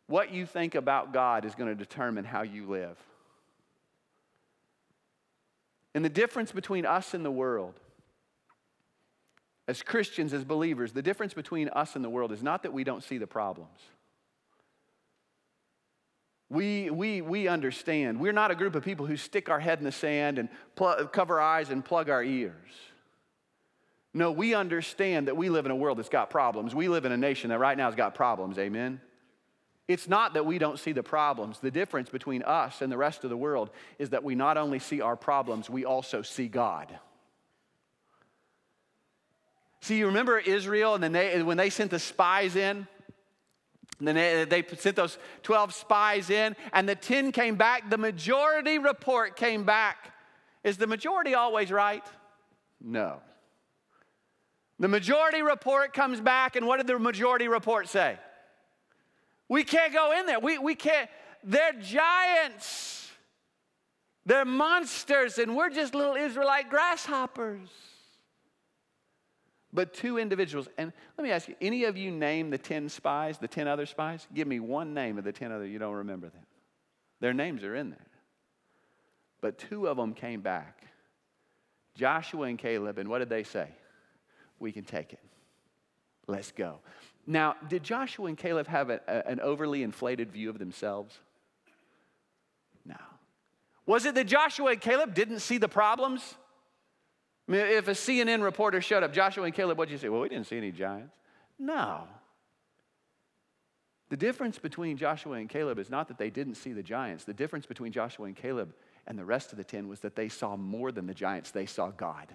what 0.08 0.30
you 0.30 0.44
think 0.44 0.74
about 0.74 1.14
God 1.14 1.46
is 1.46 1.54
going 1.54 1.70
to 1.70 1.74
determine 1.74 2.26
how 2.26 2.42
you 2.42 2.68
live. 2.68 2.98
And 5.94 6.04
the 6.04 6.10
difference 6.10 6.52
between 6.52 6.84
us 6.84 7.14
and 7.14 7.24
the 7.24 7.30
world 7.30 7.80
as 9.68 9.82
Christians, 9.82 10.32
as 10.32 10.44
believers, 10.44 10.92
the 10.92 11.02
difference 11.02 11.34
between 11.34 11.68
us 11.68 11.94
and 11.94 12.02
the 12.02 12.08
world 12.08 12.32
is 12.32 12.42
not 12.42 12.62
that 12.62 12.72
we 12.72 12.84
don't 12.84 13.04
see 13.04 13.18
the 13.18 13.26
problems. 13.26 13.78
We, 16.48 16.88
we, 16.88 17.20
we 17.20 17.46
understand. 17.46 18.18
We're 18.18 18.32
not 18.32 18.50
a 18.50 18.54
group 18.54 18.74
of 18.74 18.82
people 18.82 19.04
who 19.04 19.18
stick 19.18 19.50
our 19.50 19.60
head 19.60 19.78
in 19.78 19.84
the 19.84 19.92
sand 19.92 20.38
and 20.38 20.48
pl- 20.74 21.06
cover 21.12 21.38
our 21.38 21.46
eyes 21.46 21.68
and 21.68 21.84
plug 21.84 22.08
our 22.08 22.24
ears. 22.24 22.54
No, 24.14 24.32
we 24.32 24.54
understand 24.54 25.28
that 25.28 25.36
we 25.36 25.50
live 25.50 25.66
in 25.66 25.70
a 25.70 25.76
world 25.76 25.98
that's 25.98 26.08
got 26.08 26.30
problems. 26.30 26.74
We 26.74 26.88
live 26.88 27.04
in 27.04 27.12
a 27.12 27.18
nation 27.18 27.50
that 27.50 27.58
right 27.58 27.76
now 27.76 27.84
has 27.84 27.94
got 27.94 28.14
problems, 28.14 28.58
amen? 28.58 29.02
It's 29.86 30.08
not 30.08 30.32
that 30.32 30.46
we 30.46 30.58
don't 30.58 30.78
see 30.78 30.92
the 30.92 31.02
problems. 31.02 31.60
The 31.60 31.70
difference 31.70 32.08
between 32.08 32.42
us 32.42 32.80
and 32.80 32.90
the 32.90 32.96
rest 32.96 33.22
of 33.24 33.30
the 33.30 33.36
world 33.36 33.68
is 33.98 34.10
that 34.10 34.24
we 34.24 34.34
not 34.34 34.56
only 34.56 34.78
see 34.78 35.02
our 35.02 35.16
problems, 35.16 35.68
we 35.68 35.84
also 35.84 36.22
see 36.22 36.48
God. 36.48 36.98
See, 39.80 39.98
you 39.98 40.06
remember 40.06 40.38
Israel 40.38 40.94
and 40.94 41.02
then 41.02 41.12
they, 41.12 41.42
when 41.42 41.56
they 41.56 41.70
sent 41.70 41.90
the 41.90 41.98
spies 41.98 42.56
in? 42.56 42.86
And 43.98 44.06
then 44.06 44.14
they, 44.14 44.44
they 44.62 44.76
sent 44.76 44.96
those 44.96 45.18
12 45.42 45.74
spies 45.74 46.30
in, 46.30 46.54
and 46.72 46.88
the 46.88 46.94
10 46.94 47.32
came 47.32 47.56
back. 47.56 47.90
The 47.90 47.98
majority 47.98 48.78
report 48.78 49.34
came 49.34 49.64
back. 49.64 50.12
Is 50.62 50.76
the 50.76 50.86
majority 50.86 51.34
always 51.34 51.72
right? 51.72 52.04
No. 52.80 53.20
The 54.78 54.88
majority 54.88 55.42
report 55.42 55.92
comes 55.92 56.20
back, 56.20 56.54
and 56.54 56.66
what 56.66 56.76
did 56.76 56.86
the 56.86 56.98
majority 56.98 57.48
report 57.48 57.88
say? 57.88 58.16
We 59.48 59.64
can't 59.64 59.92
go 59.92 60.16
in 60.16 60.26
there. 60.26 60.38
We, 60.38 60.58
we 60.58 60.76
can't. 60.76 61.10
They're 61.42 61.72
giants. 61.72 63.10
They're 64.26 64.44
monsters, 64.44 65.38
and 65.38 65.56
we're 65.56 65.70
just 65.70 65.94
little 65.94 66.14
Israelite 66.14 66.70
grasshoppers. 66.70 67.68
But 69.72 69.92
two 69.92 70.18
individuals, 70.18 70.68
and 70.78 70.92
let 71.16 71.24
me 71.24 71.30
ask 71.30 71.48
you 71.48 71.54
any 71.60 71.84
of 71.84 71.96
you 71.96 72.10
name 72.10 72.50
the 72.50 72.58
10 72.58 72.88
spies, 72.88 73.38
the 73.38 73.48
10 73.48 73.68
other 73.68 73.84
spies? 73.84 74.26
Give 74.32 74.48
me 74.48 74.60
one 74.60 74.94
name 74.94 75.18
of 75.18 75.24
the 75.24 75.32
10 75.32 75.52
other, 75.52 75.66
you 75.66 75.78
don't 75.78 75.94
remember 75.94 76.28
them. 76.28 76.46
Their 77.20 77.34
names 77.34 77.62
are 77.64 77.74
in 77.74 77.90
there. 77.90 78.06
But 79.40 79.58
two 79.58 79.86
of 79.86 79.96
them 79.96 80.14
came 80.14 80.40
back 80.40 80.84
Joshua 81.94 82.46
and 82.46 82.58
Caleb, 82.58 82.98
and 82.98 83.08
what 83.08 83.18
did 83.18 83.28
they 83.28 83.42
say? 83.42 83.68
We 84.60 84.70
can 84.72 84.84
take 84.84 85.12
it. 85.12 85.18
Let's 86.28 86.52
go. 86.52 86.78
Now, 87.26 87.56
did 87.68 87.82
Joshua 87.82 88.26
and 88.26 88.38
Caleb 88.38 88.68
have 88.68 88.88
a, 88.88 89.00
a, 89.08 89.28
an 89.28 89.40
overly 89.40 89.82
inflated 89.82 90.30
view 90.30 90.48
of 90.48 90.58
themselves? 90.58 91.18
No. 92.86 92.96
Was 93.84 94.06
it 94.06 94.14
that 94.14 94.26
Joshua 94.28 94.72
and 94.72 94.80
Caleb 94.80 95.14
didn't 95.14 95.40
see 95.40 95.58
the 95.58 95.68
problems? 95.68 96.36
I 97.48 97.52
mean, 97.52 97.60
if 97.62 97.88
a 97.88 97.92
CNN 97.92 98.42
reporter 98.42 98.80
showed 98.80 99.02
up, 99.02 99.12
Joshua 99.12 99.44
and 99.44 99.54
Caleb, 99.54 99.78
what'd 99.78 99.90
you 99.90 99.98
say? 99.98 100.08
Well, 100.10 100.20
we 100.20 100.28
didn't 100.28 100.46
see 100.46 100.58
any 100.58 100.70
giants. 100.70 101.14
No. 101.58 102.04
The 104.10 104.16
difference 104.16 104.58
between 104.58 104.96
Joshua 104.96 105.34
and 105.34 105.48
Caleb 105.48 105.78
is 105.78 105.90
not 105.90 106.08
that 106.08 106.18
they 106.18 106.30
didn't 106.30 106.54
see 106.54 106.72
the 106.72 106.82
giants. 106.82 107.24
The 107.24 107.34
difference 107.34 107.66
between 107.66 107.92
Joshua 107.92 108.26
and 108.26 108.36
Caleb 108.36 108.74
and 109.06 109.18
the 109.18 109.24
rest 109.24 109.52
of 109.52 109.58
the 109.58 109.64
10 109.64 109.88
was 109.88 110.00
that 110.00 110.14
they 110.14 110.28
saw 110.28 110.56
more 110.56 110.92
than 110.92 111.06
the 111.06 111.14
giants, 111.14 111.50
they 111.50 111.66
saw 111.66 111.90
God. 111.90 112.32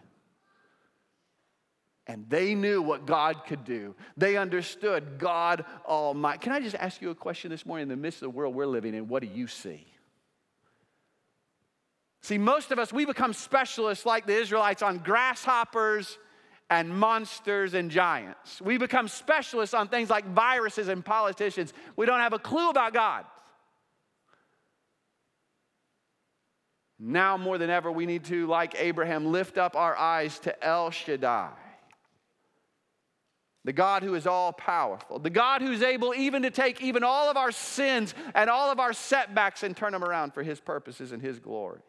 And 2.05 2.29
they 2.29 2.53
knew 2.53 2.81
what 2.81 3.05
God 3.05 3.45
could 3.45 3.63
do. 3.63 3.95
They 4.17 4.35
understood 4.35 5.19
God 5.19 5.63
Almighty. 5.85 6.39
Can 6.39 6.51
I 6.51 6.59
just 6.59 6.75
ask 6.75 7.01
you 7.01 7.11
a 7.11 7.15
question 7.15 7.49
this 7.49 7.65
morning 7.65 7.83
in 7.83 7.89
the 7.89 7.95
midst 7.95 8.21
of 8.21 8.25
the 8.25 8.37
world 8.37 8.53
we're 8.53 8.65
living 8.65 8.93
in? 8.93 9.07
What 9.07 9.21
do 9.21 9.29
you 9.29 9.47
see? 9.47 9.87
See, 12.23 12.37
most 12.37 12.71
of 12.71 12.79
us, 12.79 12.93
we 12.93 13.05
become 13.05 13.33
specialists 13.33 14.05
like 14.05 14.25
the 14.25 14.35
Israelites 14.35 14.81
on 14.81 14.99
grasshoppers 14.99 16.17
and 16.69 16.89
monsters 16.89 17.73
and 17.73 17.91
giants. 17.91 18.61
We 18.61 18.77
become 18.77 19.09
specialists 19.09 19.73
on 19.73 19.89
things 19.89 20.09
like 20.09 20.25
viruses 20.25 20.87
and 20.87 21.03
politicians. 21.03 21.73
We 21.97 22.05
don't 22.05 22.21
have 22.21 22.31
a 22.31 22.39
clue 22.39 22.69
about 22.69 22.93
God. 22.93 23.25
Now, 26.97 27.35
more 27.35 27.57
than 27.57 27.69
ever, 27.69 27.91
we 27.91 28.05
need 28.05 28.23
to, 28.25 28.47
like 28.47 28.75
Abraham, 28.79 29.33
lift 29.33 29.57
up 29.57 29.75
our 29.75 29.95
eyes 29.97 30.39
to 30.39 30.65
El 30.65 30.91
Shaddai 30.91 31.51
the 33.65 33.73
God 33.73 34.03
who 34.03 34.15
is 34.15 34.27
all 34.27 34.51
powerful, 34.51 35.19
the 35.19 35.29
God 35.29 35.61
who's 35.61 35.81
able 35.81 36.13
even 36.13 36.41
to 36.41 36.51
take 36.51 36.81
even 36.81 37.01
all 37.01 37.29
of 37.29 37.37
our 37.37 37.51
sins 37.51 38.13
and 38.35 38.49
all 38.49 38.69
of 38.69 38.79
our 38.79 38.91
setbacks 38.91 39.63
and 39.63 39.75
turn 39.75 39.93
them 39.93 40.03
around 40.03 40.33
for 40.33 40.43
his 40.43 40.59
purposes 40.59 41.13
and 41.13 41.21
his 41.21 41.39
glory. 41.39 41.79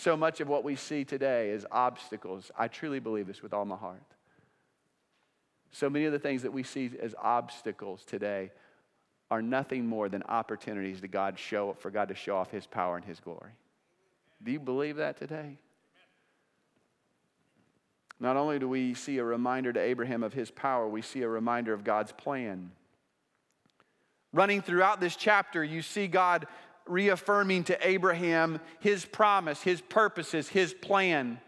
So 0.00 0.16
much 0.16 0.40
of 0.40 0.48
what 0.48 0.64
we 0.64 0.76
see 0.76 1.04
today 1.04 1.50
is 1.50 1.66
obstacles. 1.70 2.50
I 2.56 2.68
truly 2.68 3.00
believe 3.00 3.26
this 3.26 3.42
with 3.42 3.52
all 3.52 3.66
my 3.66 3.76
heart. 3.76 4.00
So 5.72 5.90
many 5.90 6.06
of 6.06 6.12
the 6.12 6.18
things 6.18 6.40
that 6.40 6.54
we 6.54 6.62
see 6.62 6.90
as 7.02 7.14
obstacles 7.20 8.02
today 8.06 8.50
are 9.30 9.42
nothing 9.42 9.84
more 9.84 10.08
than 10.08 10.22
opportunities 10.22 11.02
to 11.02 11.08
God 11.08 11.38
show 11.38 11.76
for 11.80 11.90
God 11.90 12.08
to 12.08 12.14
show 12.14 12.34
off 12.38 12.50
his 12.50 12.66
power 12.66 12.96
and 12.96 13.04
his 13.04 13.20
glory. 13.20 13.50
Do 14.42 14.50
you 14.50 14.58
believe 14.58 14.96
that 14.96 15.18
today? 15.18 15.58
Not 18.18 18.38
only 18.38 18.58
do 18.58 18.70
we 18.70 18.94
see 18.94 19.18
a 19.18 19.24
reminder 19.24 19.70
to 19.70 19.80
Abraham 19.80 20.22
of 20.22 20.32
his 20.32 20.50
power, 20.50 20.88
we 20.88 21.02
see 21.02 21.20
a 21.20 21.28
reminder 21.28 21.74
of 21.74 21.84
God's 21.84 22.12
plan. 22.12 22.70
Running 24.32 24.62
throughout 24.62 24.98
this 24.98 25.14
chapter, 25.14 25.62
you 25.62 25.82
see 25.82 26.06
God 26.06 26.46
reaffirming 26.90 27.64
to 27.64 27.86
Abraham 27.86 28.60
his 28.80 29.04
promise, 29.04 29.62
his 29.62 29.80
purposes, 29.80 30.48
his 30.48 30.74
plan. 30.74 31.40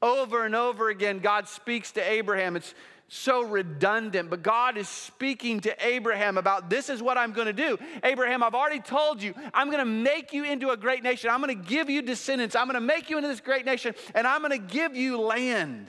Over 0.00 0.44
and 0.44 0.56
over 0.56 0.88
again, 0.88 1.20
God 1.20 1.46
speaks 1.46 1.92
to 1.92 2.00
Abraham. 2.00 2.56
It's 2.56 2.74
so 3.08 3.42
redundant, 3.42 4.30
but 4.30 4.42
God 4.42 4.78
is 4.78 4.88
speaking 4.88 5.60
to 5.60 5.86
Abraham 5.86 6.38
about 6.38 6.70
this 6.70 6.88
is 6.88 7.02
what 7.02 7.18
I'm 7.18 7.32
going 7.32 7.46
to 7.46 7.52
do. 7.52 7.78
Abraham, 8.02 8.42
I've 8.42 8.54
already 8.54 8.80
told 8.80 9.22
you, 9.22 9.34
I'm 9.52 9.66
going 9.66 9.80
to 9.80 9.84
make 9.84 10.32
you 10.32 10.44
into 10.44 10.70
a 10.70 10.78
great 10.78 11.02
nation. 11.02 11.28
I'm 11.28 11.42
going 11.42 11.56
to 11.56 11.68
give 11.68 11.90
you 11.90 12.00
descendants. 12.00 12.56
I'm 12.56 12.66
going 12.66 12.74
to 12.74 12.80
make 12.80 13.10
you 13.10 13.18
into 13.18 13.28
this 13.28 13.40
great 13.40 13.66
nation, 13.66 13.94
and 14.14 14.26
I'm 14.26 14.40
going 14.40 14.58
to 14.58 14.74
give 14.74 14.96
you 14.96 15.20
land. 15.20 15.88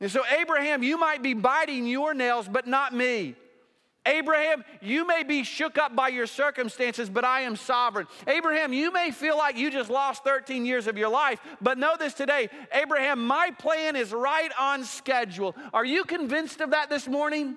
And 0.00 0.10
so, 0.10 0.22
Abraham, 0.40 0.82
you 0.82 0.98
might 0.98 1.22
be 1.22 1.34
biting 1.34 1.86
your 1.86 2.12
nails, 2.12 2.48
but 2.48 2.66
not 2.66 2.92
me. 2.94 3.36
Abraham, 4.06 4.64
you 4.80 5.06
may 5.06 5.22
be 5.22 5.44
shook 5.44 5.76
up 5.76 5.94
by 5.94 6.08
your 6.08 6.26
circumstances, 6.26 7.10
but 7.10 7.24
I 7.24 7.42
am 7.42 7.54
sovereign. 7.54 8.06
Abraham, 8.26 8.72
you 8.72 8.90
may 8.90 9.10
feel 9.10 9.36
like 9.36 9.58
you 9.58 9.70
just 9.70 9.90
lost 9.90 10.24
13 10.24 10.64
years 10.64 10.86
of 10.86 10.96
your 10.96 11.10
life, 11.10 11.38
but 11.60 11.76
know 11.76 11.96
this 11.98 12.14
today 12.14 12.48
Abraham, 12.72 13.26
my 13.26 13.50
plan 13.58 13.96
is 13.96 14.12
right 14.12 14.50
on 14.58 14.84
schedule. 14.84 15.54
Are 15.74 15.84
you 15.84 16.04
convinced 16.04 16.60
of 16.60 16.70
that 16.70 16.88
this 16.88 17.06
morning? 17.06 17.56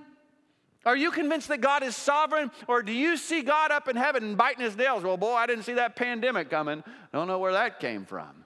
Are 0.86 0.98
you 0.98 1.12
convinced 1.12 1.48
that 1.48 1.62
God 1.62 1.82
is 1.82 1.96
sovereign, 1.96 2.52
or 2.68 2.84
do 2.84 2.92
you 2.92 3.16
see 3.16 3.42
God 3.42 3.72
up 3.72 3.88
in 3.88 3.96
heaven 3.96 4.36
biting 4.36 4.66
his 4.66 4.76
nails? 4.76 5.04
Well, 5.04 5.16
boy, 5.16 5.34
I 5.34 5.48
didn't 5.48 5.64
see 5.64 5.74
that 5.74 5.96
pandemic 5.96 6.50
coming. 6.50 6.84
I 6.86 7.18
Don't 7.18 7.28
know 7.28 7.40
where 7.40 7.54
that 7.54 7.80
came 7.80 8.06
from. 8.06 8.43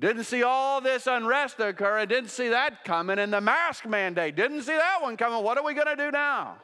Didn't 0.00 0.24
see 0.24 0.42
all 0.42 0.80
this 0.80 1.06
unrest 1.06 1.60
occur. 1.60 1.98
I 1.98 2.06
didn't 2.06 2.30
see 2.30 2.48
that 2.48 2.84
coming. 2.84 3.18
And 3.18 3.32
the 3.32 3.40
mask 3.40 3.86
mandate, 3.86 4.34
didn't 4.34 4.62
see 4.62 4.72
that 4.72 5.02
one 5.02 5.18
coming. 5.18 5.44
What 5.44 5.58
are 5.58 5.64
we 5.64 5.74
going 5.74 5.86
to 5.86 5.96
do 5.96 6.10
now? 6.10 6.56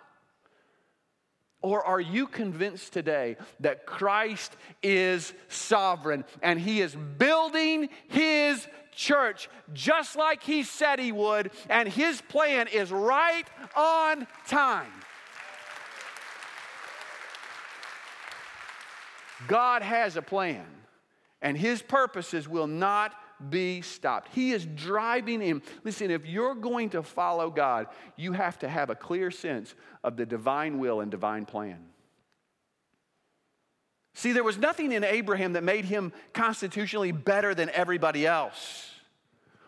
Or 1.60 1.84
are 1.84 2.00
you 2.00 2.26
convinced 2.26 2.92
today 2.92 3.36
that 3.60 3.86
Christ 3.86 4.56
is 4.82 5.34
sovereign 5.48 6.24
and 6.40 6.58
he 6.58 6.80
is 6.80 6.96
building 7.18 7.90
his 8.08 8.66
church 8.92 9.50
just 9.74 10.16
like 10.16 10.42
he 10.42 10.62
said 10.62 10.98
he 10.98 11.12
would, 11.12 11.50
and 11.68 11.88
his 11.88 12.22
plan 12.22 12.68
is 12.68 12.90
right 12.90 13.44
on 13.74 14.26
time? 14.46 14.92
God 19.46 19.82
has 19.82 20.16
a 20.16 20.22
plan, 20.22 20.64
and 21.42 21.58
his 21.58 21.82
purposes 21.82 22.48
will 22.48 22.66
not 22.66 23.14
be 23.50 23.82
stopped. 23.82 24.28
He 24.34 24.52
is 24.52 24.64
driving 24.64 25.40
him. 25.40 25.62
Listen, 25.84 26.10
if 26.10 26.26
you're 26.26 26.54
going 26.54 26.90
to 26.90 27.02
follow 27.02 27.50
God, 27.50 27.88
you 28.16 28.32
have 28.32 28.58
to 28.60 28.68
have 28.68 28.90
a 28.90 28.94
clear 28.94 29.30
sense 29.30 29.74
of 30.02 30.16
the 30.16 30.26
divine 30.26 30.78
will 30.78 31.00
and 31.00 31.10
divine 31.10 31.44
plan. 31.46 31.78
See, 34.14 34.32
there 34.32 34.44
was 34.44 34.56
nothing 34.56 34.92
in 34.92 35.04
Abraham 35.04 35.52
that 35.52 35.62
made 35.62 35.84
him 35.84 36.12
constitutionally 36.32 37.12
better 37.12 37.54
than 37.54 37.68
everybody 37.70 38.26
else. 38.26 38.90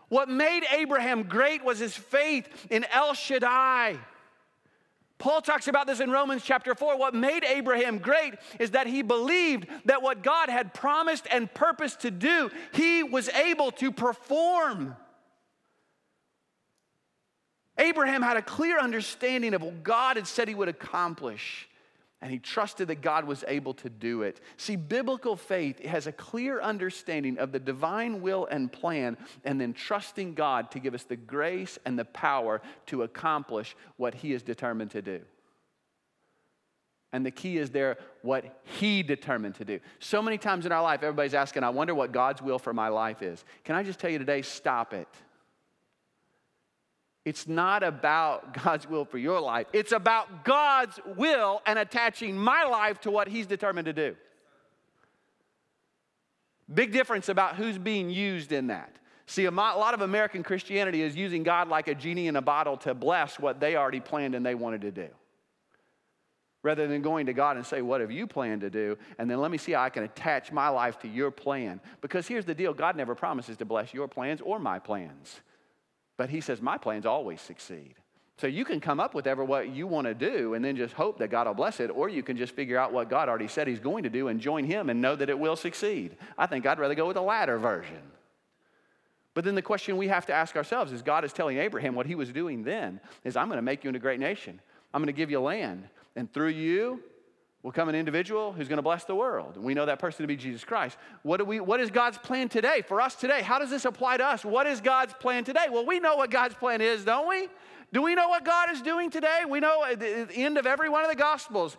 What 0.09 0.31
made 0.31 0.63
Abraham 0.73 1.25
great 1.25 1.63
was 1.63 1.79
his 1.79 1.95
faith 1.95 2.49
in 2.71 2.87
El 2.91 3.13
Shaddai. 3.13 3.99
Paul 5.19 5.43
talks 5.43 5.67
about 5.67 5.87
this 5.89 6.01
in 6.01 6.11
Romans 6.11 6.43
chapter 6.45 6.75
4. 6.75 6.97
What 6.97 7.13
made 7.13 7.45
Abraham 7.45 7.99
great 7.99 8.35
is 8.61 8.71
that 8.71 8.87
he 8.87 9.03
believed 9.03 9.67
that 9.85 10.01
what 10.01 10.23
God 10.23 10.49
had 10.49 10.73
promised 10.73 11.27
and 11.31 11.53
purposed 11.53 12.01
to 12.01 12.11
do, 12.11 12.51
he 12.73 13.03
was 13.03 13.29
able 13.31 13.73
to 13.73 13.91
perform. 13.91 14.97
Abraham 17.77 18.23
had 18.23 18.37
a 18.37 18.43
clear 18.43 18.79
understanding 18.79 19.55
of 19.55 19.63
what 19.63 19.83
God 19.83 20.17
had 20.17 20.27
said 20.27 20.49
he 20.49 20.55
would 20.55 20.69
accomplish 20.69 21.69
and 22.21 22.33
he 22.33 22.39
trusted 22.39 22.89
that 22.89 23.01
God 23.01 23.27
was 23.27 23.45
able 23.47 23.75
to 23.75 23.89
do 23.89 24.23
it. 24.23 24.41
See, 24.57 24.77
biblical 24.77 25.37
faith 25.37 25.85
has 25.85 26.07
a 26.07 26.13
clear 26.13 26.61
understanding 26.61 27.39
of 27.39 27.53
the 27.53 27.61
divine 27.61 28.21
will 28.21 28.47
and 28.47 28.73
plan, 28.73 29.17
and 29.45 29.61
then 29.61 29.73
trusting 29.73 30.35
God 30.35 30.71
to 30.73 30.81
give 30.81 30.95
us 30.95 31.05
the 31.05 31.17
grace 31.17 31.79
and 31.85 31.99
the 31.99 32.05
power 32.05 32.61
to 32.87 33.03
accomplish 33.03 33.77
what 33.97 34.15
he 34.15 34.33
is 34.33 34.43
determined 34.43 34.91
to 34.93 35.03
do. 35.03 35.21
And 37.13 37.25
the 37.25 37.31
key 37.31 37.57
is 37.57 37.71
there, 37.71 37.97
what 38.23 38.61
he 38.65 39.03
determined 39.03 39.55
to 39.55 39.65
do. 39.65 39.81
So 39.99 40.21
many 40.21 40.37
times 40.37 40.67
in 40.67 40.73
our 40.73 40.83
life, 40.83 41.03
everybody's 41.03 41.35
asking, 41.35 41.63
I 41.63 41.71
wonder 41.71 41.95
what 41.95 42.13
God's 42.13 42.43
will 42.43 42.59
for 42.59 42.75
my 42.75 42.89
life 42.89 43.23
is. 43.23 43.43
Can 43.65 43.77
I 43.77 43.83
just 43.83 43.99
tell 43.99 44.11
you 44.11 44.19
today, 44.19 44.43
stop 44.43 44.93
it. 44.93 45.09
It's 47.29 47.47
not 47.47 47.83
about 47.83 48.55
God's 48.65 48.89
will 48.89 49.05
for 49.05 49.19
your 49.19 49.39
life. 49.39 49.67
It's 49.75 49.93
about 49.93 50.47
God's 50.47 50.99
will 51.15 51.61
and 51.67 51.79
attaching 51.79 52.39
my 52.39 52.65
life 52.65 53.03
to 53.03 53.11
what 53.11 53.29
He's 53.29 53.47
determined 53.47 53.85
to 53.85 53.93
do. 53.93 54.17
Big 56.73 56.91
difference 56.91 57.29
about 57.29 57.57
who's 57.57 57.77
being 57.77 58.09
used 58.09 58.51
in 58.51 58.69
that. 58.69 58.97
See, 59.27 59.45
a 59.45 59.51
lot 59.51 59.93
of 59.93 60.01
American 60.01 60.43
Christianity 60.43 61.03
is 61.03 61.15
using 61.15 61.43
God 61.43 61.69
like 61.69 61.87
a 61.89 61.95
genie 61.95 62.29
in 62.29 62.37
a 62.37 62.41
bottle 62.41 62.79
to 62.79 62.95
bless 62.95 63.39
what 63.39 63.61
they 63.61 63.77
already 63.77 64.01
planned 64.01 64.35
and 64.35 64.45
they 64.45 64.55
wanted 64.55 64.81
to 64.81 64.91
do. 64.91 65.09
rather 66.63 66.89
than 66.89 67.03
going 67.03 67.27
to 67.27 67.35
God 67.35 67.59
and 67.59 67.67
say, 67.67 67.83
What 67.83 68.01
have 68.01 68.11
you 68.11 68.27
planned 68.27 68.63
to 68.63 68.71
do? 68.71 68.97
And 69.19 69.31
then 69.31 69.39
let 69.39 69.51
me 69.51 69.59
see 69.59 69.73
how 69.73 69.83
I 69.83 69.91
can 69.91 70.05
attach 70.05 70.51
my 70.51 70.71
life 70.71 70.99
to 71.01 71.09
your 71.09 71.31
plan. 71.31 71.79
Because 72.01 72.27
here's 72.27 72.47
the 72.47 72.55
deal 72.55 72.73
God 72.73 72.97
never 72.97 73.15
promises 73.15 73.59
to 73.59 73.67
bless 73.67 73.93
your 73.93 74.09
plans 74.09 74.41
or 74.41 74.59
my 74.59 74.79
plans. 74.79 75.43
But 76.19 76.29
He 76.29 76.43
says, 76.43 76.61
My 76.61 76.77
plans 76.77 77.07
always 77.07 77.41
succeed. 77.41 77.95
So 78.37 78.47
you 78.47 78.65
can 78.65 78.79
come 78.79 79.01
up 79.01 79.15
with 79.15 79.27
ever 79.27 79.45
what 79.45 79.71
you 79.71 79.87
want 79.87 80.07
to 80.07 80.15
do 80.15 80.55
and 80.55 80.65
then 80.65 80.77
just 80.77 80.95
hope 80.95 81.19
that 81.19 81.29
God 81.29 81.47
will 81.47 81.55
bless 81.55 81.81
it, 81.81 81.91
or 81.91 82.09
you 82.09 82.23
can 82.23 82.37
just 82.37 82.55
figure 82.55 82.79
out 82.79 82.93
what 82.93 83.09
God 83.09 83.29
already 83.29 83.49
said 83.49 83.67
He's 83.67 83.81
going 83.81 84.03
to 84.03 84.11
do 84.11 84.29
and 84.29 84.39
join 84.39 84.65
Him 84.65 84.91
and 84.91 85.01
know 85.01 85.17
that 85.17 85.31
it 85.31 85.39
will 85.39 85.57
succeed. 85.57 86.17
I 86.37 86.47
think 86.47 86.67
I'd 86.67 86.79
rather 86.79 86.95
go 86.95 87.07
with 87.07 87.17
the 87.17 87.23
latter 87.23 87.59
version. 87.59 88.03
But 89.39 89.45
then 89.45 89.55
the 89.55 89.63
question 89.63 89.97
we 89.97 90.09
have 90.09 90.27
to 90.27 90.33
ask 90.33 90.57
ourselves 90.57 90.91
is 90.91 91.01
God 91.01 91.25
is 91.25 91.33
telling 91.33 91.59
Abraham 91.59 91.95
what 91.95 92.07
he 92.07 92.17
was 92.17 92.33
doing 92.33 92.65
then 92.65 93.01
is 93.23 93.37
I'm 93.37 93.47
going 93.47 93.59
to 93.59 93.63
make 93.63 93.85
you 93.85 93.89
into 93.89 93.99
a 93.99 94.01
great 94.01 94.19
nation. 94.19 94.61
I'm 94.93 95.01
going 95.01 95.07
to 95.07 95.13
give 95.13 95.31
you 95.31 95.39
land. 95.39 95.85
And 96.17 96.33
through 96.33 96.49
you 96.49 97.01
will 97.63 97.73
come 97.73 97.89
an 97.89 97.95
individual 97.95 98.53
who's 98.53 98.69
going 98.69 98.79
to 98.79 98.83
bless 98.83 99.05
the 99.05 99.15
world. 99.15 99.57
And 99.57 99.65
we 99.65 99.75
know 99.75 99.87
that 99.87 99.99
person 99.99 100.23
to 100.23 100.29
be 100.29 100.37
Jesus 100.37 100.65
Christ. 100.65 100.97
What, 101.23 101.39
do 101.39 101.45
we, 101.45 101.59
what 101.61 101.81
is 101.81 101.91
God's 101.91 102.17
plan 102.19 102.49
today 102.49 102.83
for 102.87 103.01
us 103.01 103.17
today? 103.17 103.43
How 103.43 103.59
does 103.59 103.71
this 103.71 103.85
apply 103.85 104.19
to 104.19 104.25
us? 104.25 104.45
What 104.45 104.67
is 104.67 104.81
God's 104.81 105.13
plan 105.15 105.45
today? 105.45 105.67
Well, 105.71 105.85
we 105.85 105.99
know 105.99 106.17
what 106.17 106.31
God's 106.31 106.55
plan 106.55 106.81
is, 106.81 107.05
don't 107.05 107.29
we? 107.29 107.49
Do 107.93 108.03
we 108.03 108.15
know 108.15 108.29
what 108.29 108.45
God 108.45 108.71
is 108.71 108.83
doing 108.83 109.11
today? 109.11 109.41
We 109.49 109.61
know 109.61 109.83
at 109.83 109.99
the 109.99 110.29
end 110.35 110.59
of 110.59 110.67
every 110.67 110.89
one 110.89 111.05
of 111.05 111.11
the 111.11 111.17
Gospels, 111.17 111.77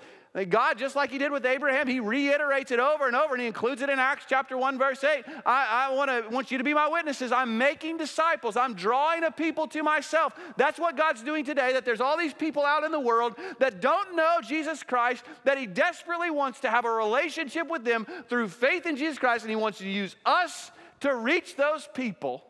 God, 0.47 0.77
just 0.77 0.95
like 0.95 1.09
He 1.09 1.17
did 1.17 1.31
with 1.31 1.43
Abraham, 1.43 1.87
He 1.87 1.99
reiterates 1.99 2.69
it 2.71 2.79
over 2.79 3.07
and 3.07 3.15
over, 3.15 3.33
and 3.33 3.41
He 3.41 3.47
includes 3.47 3.81
it 3.81 3.89
in 3.89 3.97
Acts 3.97 4.25
chapter 4.29 4.55
1, 4.57 4.77
verse 4.77 5.03
8. 5.03 5.23
I, 5.43 5.87
I 5.89 5.93
wanna, 5.95 6.23
want 6.29 6.51
you 6.51 6.59
to 6.59 6.63
be 6.63 6.73
my 6.73 6.87
witnesses. 6.87 7.31
I'm 7.31 7.57
making 7.57 7.97
disciples, 7.97 8.55
I'm 8.55 8.75
drawing 8.75 9.23
a 9.23 9.31
people 9.31 9.67
to 9.69 9.81
myself. 9.81 10.33
That's 10.55 10.79
what 10.79 10.95
God's 10.95 11.23
doing 11.23 11.45
today, 11.45 11.73
that 11.73 11.83
there's 11.83 11.99
all 11.99 12.15
these 12.15 12.33
people 12.33 12.63
out 12.63 12.83
in 12.83 12.91
the 12.91 12.99
world 12.99 13.35
that 13.57 13.81
don't 13.81 14.15
know 14.15 14.37
Jesus 14.47 14.83
Christ, 14.83 15.23
that 15.45 15.57
He 15.57 15.65
desperately 15.65 16.29
wants 16.29 16.59
to 16.59 16.69
have 16.69 16.85
a 16.85 16.91
relationship 16.91 17.67
with 17.67 17.83
them 17.83 18.05
through 18.29 18.49
faith 18.49 18.85
in 18.85 18.97
Jesus 18.97 19.17
Christ, 19.17 19.43
and 19.43 19.49
He 19.49 19.55
wants 19.55 19.79
to 19.79 19.89
use 19.89 20.15
us 20.27 20.69
to 20.99 21.15
reach 21.15 21.55
those 21.55 21.89
people, 21.95 22.43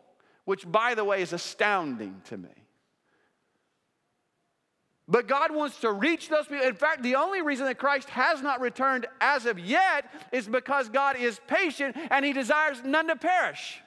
which, 0.43 0.69
by 0.69 0.95
the 0.95 1.05
way, 1.05 1.21
is 1.21 1.31
astounding 1.31 2.21
to 2.25 2.37
me. 2.37 2.58
But 5.09 5.27
God 5.27 5.53
wants 5.53 5.79
to 5.79 5.91
reach 5.91 6.29
those 6.29 6.45
people. 6.45 6.67
In 6.67 6.75
fact, 6.75 7.01
the 7.01 7.15
only 7.15 7.41
reason 7.41 7.65
that 7.65 7.79
Christ 7.79 8.09
has 8.11 8.43
not 8.43 8.61
returned 8.61 9.07
as 9.19 9.47
of 9.47 9.57
yet 9.57 10.05
is 10.31 10.47
because 10.47 10.87
God 10.87 11.17
is 11.17 11.41
patient 11.47 11.97
and 12.11 12.23
he 12.23 12.31
desires 12.31 12.83
none 12.85 13.07
to 13.07 13.15
perish. 13.15 13.81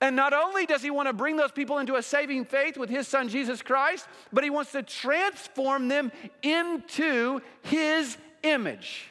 And 0.00 0.16
not 0.16 0.32
only 0.32 0.66
does 0.66 0.82
he 0.82 0.90
want 0.90 1.08
to 1.08 1.12
bring 1.12 1.36
those 1.36 1.52
people 1.52 1.78
into 1.78 1.94
a 1.94 2.02
saving 2.02 2.46
faith 2.46 2.76
with 2.76 2.90
his 2.90 3.06
son 3.06 3.28
Jesus 3.28 3.62
Christ, 3.62 4.08
but 4.32 4.42
he 4.42 4.50
wants 4.50 4.72
to 4.72 4.82
transform 4.82 5.86
them 5.86 6.10
into 6.42 7.40
his 7.62 8.16
image. 8.42 9.06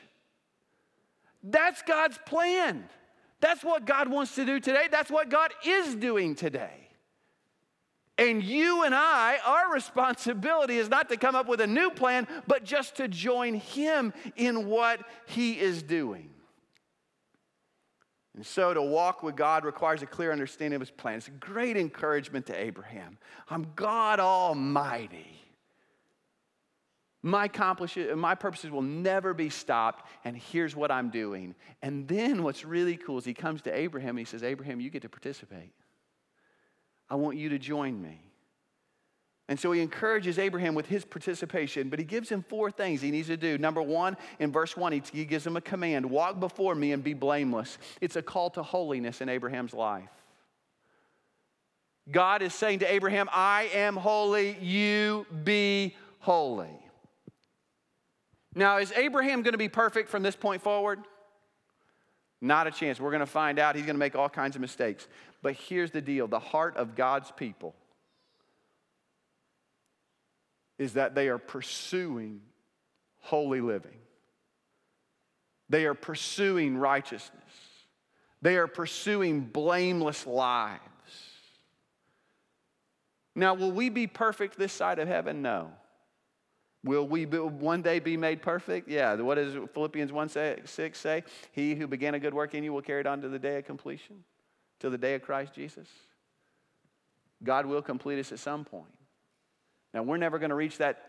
That's 1.44 1.82
God's 1.84 2.20
plan. 2.26 2.90
That's 3.40 3.64
what 3.64 3.86
God 3.86 4.10
wants 4.10 4.36
to 4.36 4.46
do 4.46 4.60
today. 4.60 4.90
That's 4.92 5.10
what 5.10 5.30
God 5.30 5.54
is 5.66 5.96
doing 5.96 6.36
today. 6.36 6.89
And 8.20 8.44
you 8.44 8.84
and 8.84 8.94
I, 8.94 9.38
our 9.46 9.74
responsibility 9.74 10.78
is 10.78 10.90
not 10.90 11.08
to 11.08 11.16
come 11.16 11.36
up 11.36 11.48
with 11.48 11.62
a 11.62 11.68
new 11.68 11.90
plan, 11.90 12.28
but 12.48 12.66
just 12.66 12.96
to 12.98 13.08
join 13.08 13.54
Him 13.54 14.14
in 14.36 14.68
what 14.68 15.00
He 15.28 15.58
is 15.58 15.82
doing. 15.82 16.30
And 18.36 18.46
so 18.46 18.74
to 18.74 18.82
walk 18.82 19.24
with 19.24 19.38
God 19.38 19.64
requires 19.64 20.02
a 20.02 20.06
clear 20.06 20.34
understanding 20.34 20.76
of 20.76 20.82
His 20.82 20.92
plan. 20.92 21.16
It's 21.16 21.30
a 21.30 21.32
great 21.32 21.78
encouragement 21.78 22.48
to 22.48 22.60
Abraham. 22.60 23.18
I'm 23.50 23.68
God 23.78 24.20
Almighty. 24.20 25.40
My, 27.22 27.50
my 28.16 28.36
purposes 28.36 28.70
will 28.70 28.82
never 28.82 29.34
be 29.34 29.50
stopped, 29.50 30.06
and 30.26 30.36
here's 30.36 30.76
what 30.76 30.92
I'm 30.92 31.10
doing. 31.10 31.56
And 31.82 32.06
then 32.06 32.44
what's 32.44 32.66
really 32.66 32.98
cool 32.98 33.18
is 33.18 33.24
he 33.24 33.34
comes 33.34 33.62
to 33.62 33.74
Abraham 33.74 34.10
and 34.10 34.20
he 34.20 34.26
says, 34.26 34.44
Abraham, 34.44 34.82
you 34.82 34.90
get 34.90 35.04
to 35.04 35.10
participate. 35.10 35.72
I 37.10 37.16
want 37.16 37.38
you 37.38 37.50
to 37.50 37.60
join 37.60 38.02
me. 38.02 38.22
And 39.48 39.60
so 39.60 39.72
he 39.72 39.82
encourages 39.82 40.38
Abraham 40.38 40.76
with 40.76 40.86
his 40.86 41.04
participation, 41.04 41.90
but 41.90 41.98
he 41.98 42.06
gives 42.06 42.30
him 42.30 42.46
four 42.48 42.70
things 42.70 43.02
he 43.02 43.10
needs 43.10 43.30
to 43.30 43.38
do. 43.38 43.58
Number 43.58 43.82
one, 43.82 44.16
in 44.38 44.52
verse 44.52 44.78
one, 44.78 44.92
he 44.92 45.26
gives 45.26 45.46
him 45.46 45.58
a 45.58 45.62
command 45.62 46.08
walk 46.08 46.40
before 46.40 46.76
me 46.76 46.92
and 46.92 47.04
be 47.04 47.16
blameless. 47.16 47.80
It's 48.00 48.16
a 48.16 48.22
call 48.22 48.52
to 48.52 48.62
holiness 48.62 49.22
in 49.22 49.30
Abraham's 49.30 49.74
life. 49.74 50.10
God 52.12 52.44
is 52.44 52.54
saying 52.54 52.80
to 52.80 52.92
Abraham, 52.92 53.28
I 53.32 53.70
am 53.74 53.96
holy, 53.96 54.56
you 54.60 55.26
be 55.44 55.96
holy. 56.20 56.70
Now, 58.54 58.78
is 58.78 58.92
Abraham 58.92 59.42
going 59.42 59.54
to 59.54 59.60
be 59.60 59.70
perfect 59.70 60.10
from 60.10 60.22
this 60.22 60.36
point 60.36 60.62
forward? 60.62 61.00
Not 62.42 62.68
a 62.68 62.72
chance. 62.72 63.00
We're 63.00 63.12
going 63.12 63.20
to 63.20 63.26
find 63.26 63.60
out. 63.60 63.76
He's 63.76 63.86
going 63.86 63.96
to 63.96 64.00
make 64.00 64.16
all 64.16 64.30
kinds 64.30 64.56
of 64.56 64.62
mistakes. 64.62 65.08
But 65.42 65.56
here's 65.56 65.92
the 65.92 66.02
deal 66.02 66.28
the 66.28 66.40
heart 66.40 66.78
of 66.78 66.96
God's 66.96 67.32
people 67.32 67.76
is 70.78 70.94
that 70.94 71.14
they 71.14 71.28
are 71.28 71.38
pursuing 71.38 72.42
holy 73.20 73.62
living, 73.62 73.98
they 75.70 75.86
are 75.86 75.94
pursuing 75.94 76.78
righteousness, 76.78 77.52
they 78.42 78.58
are 78.58 78.68
pursuing 78.68 79.42
blameless 79.42 80.26
lives. 80.26 80.80
Now, 83.36 83.54
will 83.54 83.72
we 83.72 83.90
be 83.90 84.08
perfect 84.08 84.58
this 84.58 84.74
side 84.74 85.00
of 85.00 85.08
heaven? 85.08 85.42
No. 85.42 85.72
Will 86.84 87.08
we 87.08 87.26
one 87.26 87.82
day 87.82 88.00
be 88.00 88.16
made 88.16 88.42
perfect? 88.42 88.88
Yeah. 88.88 89.16
What 89.16 89.36
does 89.36 89.56
Philippians 89.74 90.12
1 90.12 90.30
6 90.66 91.00
say? 91.00 91.24
He 91.52 91.76
who 91.76 91.88
began 91.88 92.14
a 92.14 92.20
good 92.20 92.34
work 92.34 92.56
in 92.56 92.64
you 92.64 92.72
will 92.72 92.82
carry 92.82 93.02
it 93.02 93.08
on 93.08 93.22
to 93.22 93.30
the 93.30 93.40
day 93.40 93.58
of 93.58 93.66
completion, 93.66 94.24
to 94.80 94.90
the 94.90 94.98
day 94.98 95.16
of 95.16 95.22
Christ 95.22 95.54
Jesus. 95.54 95.88
God 97.44 97.66
will 97.66 97.82
complete 97.82 98.20
us 98.20 98.32
at 98.32 98.40
some 98.40 98.64
point. 98.64 98.94
Now, 99.94 100.04
we're 100.04 100.18
never 100.18 100.40
going 100.40 100.50
to 100.50 100.56
reach 100.56 100.78
that 100.78 101.04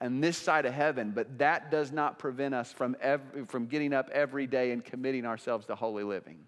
on 0.00 0.20
this 0.20 0.36
side 0.36 0.66
of 0.66 0.72
heaven, 0.74 1.12
but 1.14 1.38
that 1.38 1.70
does 1.70 1.92
not 1.92 2.18
prevent 2.18 2.54
us 2.54 2.72
from, 2.72 2.96
every, 3.00 3.44
from 3.44 3.66
getting 3.66 3.92
up 3.92 4.08
every 4.10 4.46
day 4.46 4.72
and 4.72 4.84
committing 4.84 5.24
ourselves 5.24 5.66
to 5.66 5.74
holy 5.74 6.04
living. 6.04 6.38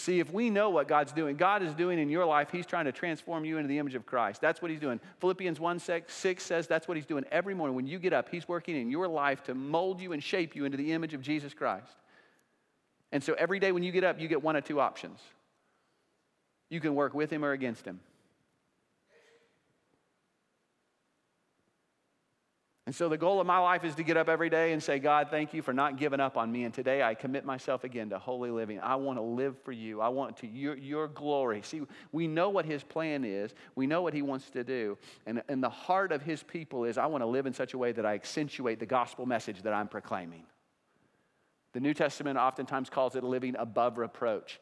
See, 0.00 0.18
if 0.18 0.32
we 0.32 0.48
know 0.48 0.70
what 0.70 0.88
God's 0.88 1.12
doing, 1.12 1.36
God 1.36 1.62
is 1.62 1.74
doing 1.74 1.98
in 1.98 2.08
your 2.08 2.24
life, 2.24 2.48
He's 2.50 2.64
trying 2.64 2.86
to 2.86 2.92
transform 2.92 3.44
you 3.44 3.58
into 3.58 3.68
the 3.68 3.76
image 3.76 3.94
of 3.94 4.06
Christ. 4.06 4.40
That's 4.40 4.62
what 4.62 4.70
He's 4.70 4.80
doing. 4.80 4.98
Philippians 5.20 5.60
1 5.60 5.78
6 5.78 6.42
says 6.42 6.66
that's 6.66 6.88
what 6.88 6.96
He's 6.96 7.04
doing 7.04 7.26
every 7.30 7.52
morning. 7.52 7.76
When 7.76 7.86
you 7.86 7.98
get 7.98 8.14
up, 8.14 8.30
He's 8.30 8.48
working 8.48 8.80
in 8.80 8.90
your 8.90 9.06
life 9.06 9.42
to 9.44 9.54
mold 9.54 10.00
you 10.00 10.12
and 10.12 10.24
shape 10.24 10.56
you 10.56 10.64
into 10.64 10.78
the 10.78 10.94
image 10.94 11.12
of 11.12 11.20
Jesus 11.20 11.52
Christ. 11.52 11.92
And 13.12 13.22
so 13.22 13.34
every 13.34 13.60
day 13.60 13.72
when 13.72 13.82
you 13.82 13.92
get 13.92 14.02
up, 14.02 14.18
you 14.18 14.26
get 14.26 14.42
one 14.42 14.56
of 14.56 14.64
two 14.64 14.80
options. 14.80 15.20
You 16.70 16.80
can 16.80 16.94
work 16.94 17.12
with 17.12 17.30
Him 17.30 17.44
or 17.44 17.52
against 17.52 17.84
Him. 17.84 18.00
And 22.90 22.94
so 22.96 23.08
the 23.08 23.16
goal 23.16 23.40
of 23.40 23.46
my 23.46 23.58
life 23.60 23.84
is 23.84 23.94
to 23.94 24.02
get 24.02 24.16
up 24.16 24.28
every 24.28 24.50
day 24.50 24.72
and 24.72 24.82
say, 24.82 24.98
God, 24.98 25.28
thank 25.30 25.54
you 25.54 25.62
for 25.62 25.72
not 25.72 25.96
giving 25.96 26.18
up 26.18 26.36
on 26.36 26.50
me. 26.50 26.64
And 26.64 26.74
today 26.74 27.04
I 27.04 27.14
commit 27.14 27.44
myself 27.44 27.84
again 27.84 28.10
to 28.10 28.18
holy 28.18 28.50
living. 28.50 28.80
I 28.80 28.96
want 28.96 29.16
to 29.16 29.22
live 29.22 29.56
for 29.62 29.70
you. 29.70 30.00
I 30.00 30.08
want 30.08 30.38
to 30.38 30.48
your, 30.48 30.76
your 30.76 31.06
glory. 31.06 31.62
See, 31.62 31.82
we 32.10 32.26
know 32.26 32.48
what 32.48 32.66
his 32.66 32.82
plan 32.82 33.24
is. 33.24 33.54
We 33.76 33.86
know 33.86 34.02
what 34.02 34.12
he 34.12 34.22
wants 34.22 34.50
to 34.50 34.64
do. 34.64 34.98
And, 35.24 35.40
and 35.48 35.62
the 35.62 35.70
heart 35.70 36.10
of 36.10 36.22
his 36.22 36.42
people 36.42 36.82
is 36.82 36.98
I 36.98 37.06
want 37.06 37.22
to 37.22 37.26
live 37.26 37.46
in 37.46 37.54
such 37.54 37.74
a 37.74 37.78
way 37.78 37.92
that 37.92 38.04
I 38.04 38.14
accentuate 38.14 38.80
the 38.80 38.86
gospel 38.86 39.24
message 39.24 39.62
that 39.62 39.72
I'm 39.72 39.86
proclaiming. 39.86 40.42
The 41.74 41.80
New 41.80 41.94
Testament 41.94 42.40
oftentimes 42.40 42.90
calls 42.90 43.14
it 43.14 43.22
living 43.22 43.54
above 43.56 43.98
reproach. 43.98 44.58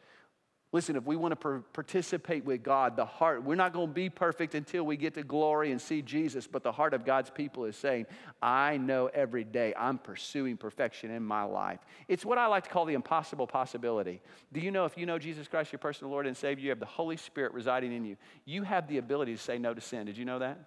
Listen, 0.71 0.97
if 0.97 1.07
we 1.07 1.17
want 1.17 1.41
to 1.41 1.65
participate 1.73 2.45
with 2.45 2.63
God, 2.63 2.95
the 2.95 3.07
heart, 3.07 3.43
we're 3.43 3.55
not 3.55 3.73
going 3.73 3.89
to 3.89 3.95
be 3.95 4.11
perfect 4.11 4.55
until 4.55 4.85
we 4.85 4.99
get 4.99 5.15
to 5.15 5.23
glory 5.23 5.73
and 5.73 5.81
see 5.81 6.03
Jesus, 6.03 6.47
but 6.47 6.63
the 6.63 6.73
heart 6.73 6.93
of 6.93 7.07
God's 7.07 7.31
people 7.31 7.65
is 7.65 7.75
saying, 7.75 8.05
I 8.43 8.77
know 8.77 9.07
every 9.07 9.45
day 9.45 9.73
I'm 9.79 9.97
pursuing 9.97 10.59
perfection 10.59 11.11
in 11.11 11.23
my 11.23 11.43
life. 11.43 11.79
It's 12.07 12.23
what 12.23 12.37
I 12.37 12.49
like 12.49 12.65
to 12.65 12.71
call 12.71 12.85
the 12.85 12.93
impossible 12.93 13.47
possibility. 13.47 14.21
Do 14.53 14.61
you 14.61 14.71
know 14.71 14.85
if 14.85 14.99
you 14.99 15.07
know 15.07 15.19
Jesus 15.19 15.49
Christ, 15.49 15.73
your 15.73 15.79
personal 15.79 16.11
Lord 16.11 16.27
and 16.27 16.37
Savior, 16.37 16.65
you 16.65 16.71
have 16.71 16.81
the 16.81 16.87
Holy 16.87 17.17
Spirit 17.17 17.55
residing 17.55 17.95
in 17.95 18.05
you, 18.05 18.19
you 18.45 18.63
have 18.63 18.89
the 18.89 18.99
ability 18.99 19.35
to 19.35 19.43
say 19.43 19.57
no 19.57 19.73
to 19.73 19.81
sin. 19.81 20.05
Did 20.05 20.19
you 20.19 20.27
know 20.27 20.41
that? 20.41 20.59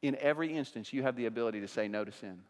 In 0.00 0.16
every 0.20 0.56
instance, 0.56 0.90
you 0.90 1.02
have 1.02 1.16
the 1.16 1.26
ability 1.26 1.60
to 1.60 1.68
say 1.68 1.86
no 1.86 2.02
to 2.02 2.12
sin. 2.12 2.40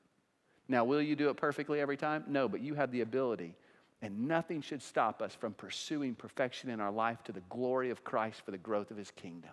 Now, 0.68 0.84
will 0.84 1.02
you 1.02 1.16
do 1.16 1.28
it 1.28 1.36
perfectly 1.36 1.80
every 1.80 1.96
time? 1.96 2.24
No, 2.28 2.48
but 2.48 2.60
you 2.60 2.74
have 2.74 2.92
the 2.92 3.00
ability 3.00 3.56
and 4.04 4.28
nothing 4.28 4.60
should 4.60 4.82
stop 4.82 5.22
us 5.22 5.34
from 5.34 5.54
pursuing 5.54 6.14
perfection 6.14 6.68
in 6.68 6.78
our 6.78 6.92
life 6.92 7.22
to 7.24 7.32
the 7.32 7.40
glory 7.48 7.88
of 7.88 8.04
Christ 8.04 8.42
for 8.44 8.50
the 8.50 8.58
growth 8.58 8.90
of 8.90 8.98
his 8.98 9.10
kingdom. 9.10 9.52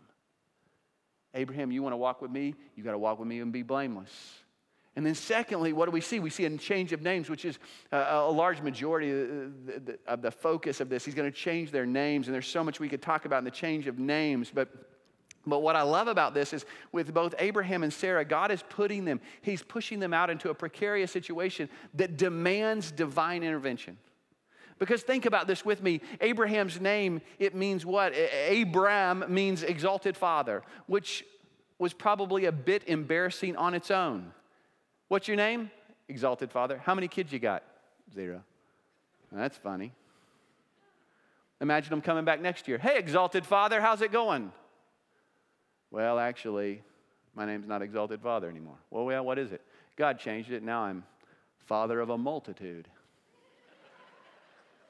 Abraham, 1.33 1.71
you 1.71 1.81
want 1.81 1.93
to 1.93 1.97
walk 1.97 2.21
with 2.21 2.31
me? 2.31 2.53
You 2.75 2.83
got 2.83 2.91
to 2.91 2.97
walk 2.97 3.17
with 3.17 3.29
me 3.29 3.39
and 3.39 3.53
be 3.53 3.63
blameless. 3.63 4.11
And 4.97 5.05
then, 5.05 5.15
secondly, 5.15 5.71
what 5.71 5.85
do 5.85 5.91
we 5.91 6.01
see? 6.01 6.19
We 6.19 6.29
see 6.29 6.43
a 6.43 6.57
change 6.57 6.91
of 6.91 7.01
names, 7.01 7.29
which 7.29 7.45
is 7.45 7.59
a, 7.93 8.29
large 8.29 8.59
majority 8.59 9.11
of 10.05 10.21
the, 10.21 10.31
focus 10.31 10.81
of 10.81 10.89
this. 10.89 11.05
He's 11.05 11.15
going 11.15 11.31
to 11.31 11.37
change 11.37 11.71
their 11.71 11.85
names, 11.85 12.27
and 12.27 12.35
there's 12.35 12.45
so 12.45 12.61
much 12.61 12.77
we 12.77 12.89
could 12.89 13.01
talk 13.01 13.23
about 13.23 13.37
in 13.37 13.45
the 13.45 13.51
change 13.51 13.87
of 13.87 13.99
names. 13.99 14.51
But 14.53 14.67
But 15.47 15.59
what 15.59 15.77
I 15.77 15.83
love 15.83 16.09
about 16.09 16.33
this 16.33 16.51
is 16.51 16.65
with 16.91 17.13
both 17.13 17.33
Abraham 17.39 17.83
and 17.83 17.93
Sarah, 17.93 18.25
God 18.25 18.51
is 18.51 18.65
putting 18.67 19.05
them, 19.05 19.21
He's 19.41 19.63
pushing 19.63 20.01
them 20.01 20.13
out 20.13 20.29
into 20.29 20.49
a 20.49 20.53
precarious 20.53 21.09
situation 21.09 21.69
that 21.93 22.17
demands 22.17 22.91
divine 22.91 23.43
intervention. 23.43 23.97
Because 24.81 25.03
think 25.03 25.27
about 25.27 25.45
this 25.45 25.63
with 25.63 25.83
me. 25.83 26.01
Abraham's 26.21 26.81
name, 26.81 27.21
it 27.37 27.53
means 27.53 27.85
what? 27.85 28.15
Abram 28.49 29.23
means 29.27 29.61
exalted 29.61 30.17
father, 30.17 30.63
which 30.87 31.23
was 31.77 31.93
probably 31.93 32.45
a 32.45 32.51
bit 32.51 32.85
embarrassing 32.87 33.55
on 33.57 33.75
its 33.75 33.91
own. 33.91 34.31
What's 35.07 35.27
your 35.27 35.37
name? 35.37 35.69
Exalted 36.09 36.51
father. 36.51 36.81
How 36.83 36.95
many 36.95 37.07
kids 37.07 37.31
you 37.31 37.37
got? 37.37 37.61
Zero. 38.11 38.41
That's 39.31 39.55
funny. 39.55 39.93
Imagine 41.61 41.91
them 41.91 42.01
coming 42.01 42.25
back 42.25 42.41
next 42.41 42.67
year. 42.67 42.79
Hey, 42.79 42.97
exalted 42.97 43.45
father, 43.45 43.79
how's 43.79 44.01
it 44.01 44.11
going? 44.11 44.51
Well, 45.91 46.17
actually, 46.17 46.81
my 47.35 47.45
name's 47.45 47.67
not 47.67 47.83
Exalted 47.83 48.19
Father 48.19 48.49
anymore. 48.49 48.77
Well, 48.89 49.11
yeah, 49.11 49.19
what 49.19 49.37
is 49.37 49.51
it? 49.51 49.61
God 49.95 50.17
changed 50.17 50.51
it. 50.51 50.63
Now 50.63 50.85
I'm 50.85 51.03
Father 51.67 51.99
of 51.99 52.09
a 52.09 52.17
multitude. 52.17 52.87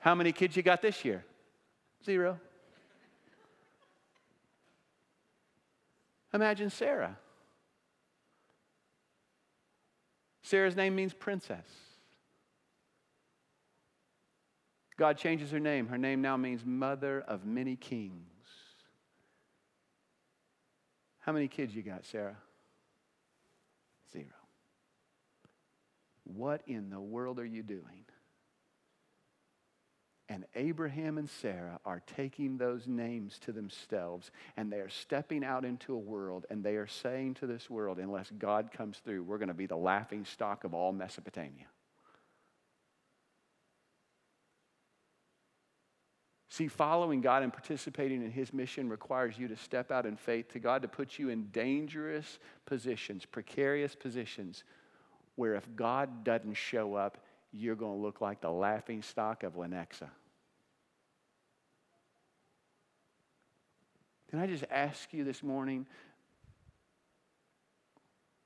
How 0.02 0.16
many 0.16 0.32
kids 0.32 0.58
you 0.58 0.64
got 0.64 0.82
this 0.82 1.06
year? 1.06 1.24
Zero. 2.04 2.40
Imagine 6.34 6.72
Sarah. 6.72 7.18
Sarah's 10.42 10.76
name 10.76 10.96
means 10.96 11.14
princess. 11.14 11.66
God 14.98 15.18
changes 15.18 15.52
her 15.52 15.60
name. 15.60 15.88
Her 15.88 16.00
name 16.00 16.22
now 16.22 16.36
means 16.36 16.66
mother 16.66 17.24
of 17.28 17.46
many 17.46 17.76
kings. 17.76 18.26
How 21.20 21.32
many 21.32 21.48
kids 21.48 21.76
you 21.76 21.84
got, 21.84 22.06
Sarah? 22.06 22.38
Zero. 24.12 24.26
What 26.24 26.64
in 26.66 26.90
the 26.90 27.00
world 27.00 27.40
are 27.40 27.46
you 27.46 27.62
doing? 27.62 28.06
And 30.32 30.46
Abraham 30.56 31.18
and 31.18 31.30
Sarah 31.30 31.78
are 31.84 32.02
taking 32.16 32.58
those 32.58 32.88
names 32.88 33.38
to 33.40 33.52
themselves 33.52 34.32
and 34.56 34.72
they 34.72 34.78
are 34.78 34.88
stepping 34.88 35.44
out 35.44 35.66
into 35.66 35.94
a 35.94 35.98
world 35.98 36.46
and 36.50 36.64
they 36.64 36.78
are 36.78 36.88
saying 36.88 37.34
to 37.36 37.48
this 37.48 37.70
world, 37.70 38.00
unless 38.00 38.32
God 38.40 38.70
comes 38.72 39.00
through, 39.00 39.24
we're 39.24 39.40
going 39.40 39.50
to 39.50 39.54
be 39.54 39.66
the 39.66 39.76
laughing 39.76 40.24
stock 40.24 40.64
of 40.64 40.74
all 40.74 40.94
Mesopotamia. 40.94 41.66
See, 46.50 46.70
following 46.70 47.20
God 47.20 47.44
and 47.44 47.52
participating 47.52 48.24
in 48.24 48.32
His 48.32 48.54
mission 48.54 48.88
requires 48.88 49.38
you 49.38 49.50
to 49.50 49.58
step 49.58 49.92
out 49.92 50.06
in 50.06 50.16
faith 50.16 50.48
to 50.54 50.60
God 50.60 50.82
to 50.84 50.88
put 50.88 51.20
you 51.20 51.28
in 51.28 51.48
dangerous 51.48 52.40
positions, 52.66 53.26
precarious 53.26 53.96
positions, 53.96 54.64
where 55.36 55.56
if 55.56 55.68
God 55.76 56.24
doesn't 56.24 56.54
show 56.54 56.96
up, 56.96 57.18
you're 57.52 57.76
going 57.76 57.98
to 57.98 58.02
look 58.02 58.22
like 58.22 58.40
the 58.40 58.50
laughing 58.50 59.02
stock 59.02 59.44
of 59.44 59.56
Lenexa. 59.56 60.08
Can 64.32 64.40
I 64.40 64.48
just 64.48 64.64
ask 64.72 65.14
you 65.14 65.26
this 65.26 65.44
morning? 65.44 65.86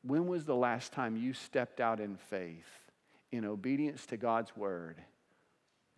When 0.01 0.27
was 0.27 0.43
the 0.43 0.55
last 0.55 0.91
time 0.91 1.15
you 1.15 1.33
stepped 1.33 1.79
out 1.79 1.99
in 1.99 2.17
faith, 2.17 2.65
in 3.31 3.45
obedience 3.45 4.07
to 4.07 4.17
God's 4.17 4.55
word, 4.57 4.97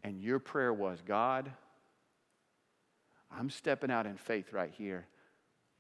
and 0.04 0.22
your 0.22 0.40
prayer 0.40 0.74
was, 0.74 1.00
God, 1.06 1.50
I'm 3.32 3.50
stepping 3.50 3.90
out 3.90 4.06
in 4.06 4.18
faith 4.18 4.52
right 4.52 4.74
here. 4.78 5.08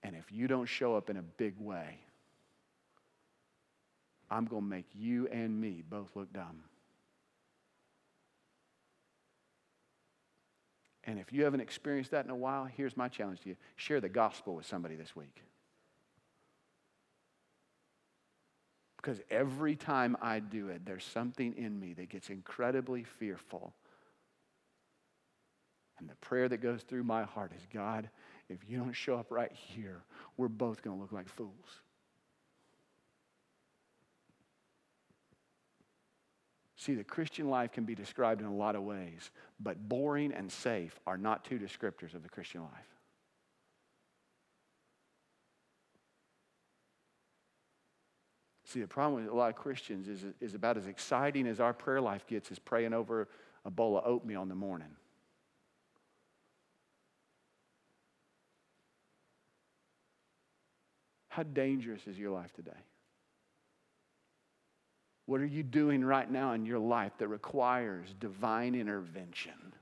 And 0.03 0.15
if 0.15 0.31
you 0.31 0.47
don't 0.47 0.67
show 0.67 0.95
up 0.95 1.09
in 1.09 1.17
a 1.17 1.21
big 1.21 1.59
way, 1.59 1.99
I'm 4.31 4.45
going 4.45 4.63
to 4.63 4.69
make 4.69 4.87
you 4.93 5.27
and 5.27 5.59
me 5.59 5.83
both 5.87 6.15
look 6.15 6.31
dumb. 6.31 6.63
And 11.07 11.17
if 11.19 11.33
you 11.33 11.45
haven't 11.45 11.61
experienced 11.61 12.11
that 12.11 12.25
in 12.25 12.31
a 12.31 12.35
while, 12.35 12.65
here's 12.65 12.95
my 12.95 13.07
challenge 13.07 13.41
to 13.41 13.49
you 13.49 13.55
share 13.75 13.99
the 13.99 14.09
gospel 14.09 14.55
with 14.55 14.67
somebody 14.67 14.95
this 14.95 15.15
week. 15.15 15.41
Because 18.97 19.19
every 19.31 19.75
time 19.75 20.15
I 20.21 20.39
do 20.39 20.67
it, 20.67 20.85
there's 20.85 21.05
something 21.05 21.55
in 21.57 21.79
me 21.79 21.93
that 21.93 22.09
gets 22.09 22.29
incredibly 22.29 23.03
fearful 23.03 23.73
and 25.99 26.09
the 26.09 26.15
prayer 26.15 26.47
that 26.47 26.57
goes 26.57 26.83
through 26.83 27.03
my 27.03 27.23
heart 27.23 27.51
is 27.55 27.65
God, 27.73 28.09
if 28.49 28.59
you 28.67 28.77
don't 28.77 28.93
show 28.93 29.15
up 29.17 29.31
right 29.31 29.51
here, 29.51 30.03
we're 30.37 30.47
both 30.47 30.81
going 30.81 30.97
to 30.97 31.01
look 31.01 31.11
like 31.11 31.27
fools. 31.27 31.81
See, 36.77 36.93
the 36.93 37.03
Christian 37.03 37.49
life 37.49 37.71
can 37.71 37.85
be 37.85 37.95
described 37.95 38.39
in 38.39 38.47
a 38.47 38.53
lot 38.53 38.75
of 38.75 38.83
ways, 38.83 39.31
but 39.59 39.89
boring 39.89 40.31
and 40.31 40.51
safe 40.51 40.99
are 41.07 41.17
not 41.17 41.43
two 41.43 41.57
descriptors 41.57 42.13
of 42.13 42.21
the 42.21 42.29
Christian 42.29 42.61
life. 42.61 42.71
See, 48.65 48.79
the 48.79 48.87
problem 48.87 49.23
with 49.23 49.31
a 49.31 49.35
lot 49.35 49.49
of 49.49 49.55
Christians 49.55 50.07
is, 50.07 50.25
is 50.39 50.53
about 50.53 50.77
as 50.77 50.87
exciting 50.87 51.47
as 51.47 51.59
our 51.59 51.73
prayer 51.73 52.01
life 52.01 52.27
gets 52.27 52.51
is 52.51 52.59
praying 52.59 52.93
over 52.93 53.27
a 53.65 53.71
bowl 53.71 53.97
of 53.97 54.05
oatmeal 54.05 54.43
in 54.43 54.49
the 54.49 54.55
morning. 54.55 54.89
How 61.29 61.43
dangerous 61.43 62.05
is 62.07 62.19
your 62.19 62.31
life 62.31 62.53
today? 62.53 62.71
What 65.27 65.41
are 65.41 65.45
you 65.45 65.61
doing 65.61 66.03
right 66.03 66.29
now 66.29 66.53
in 66.53 66.65
your 66.65 66.79
life 66.79 67.11
that 67.19 67.27
requires 67.27 68.07
divine 68.19 68.73
intervention? 68.75 69.73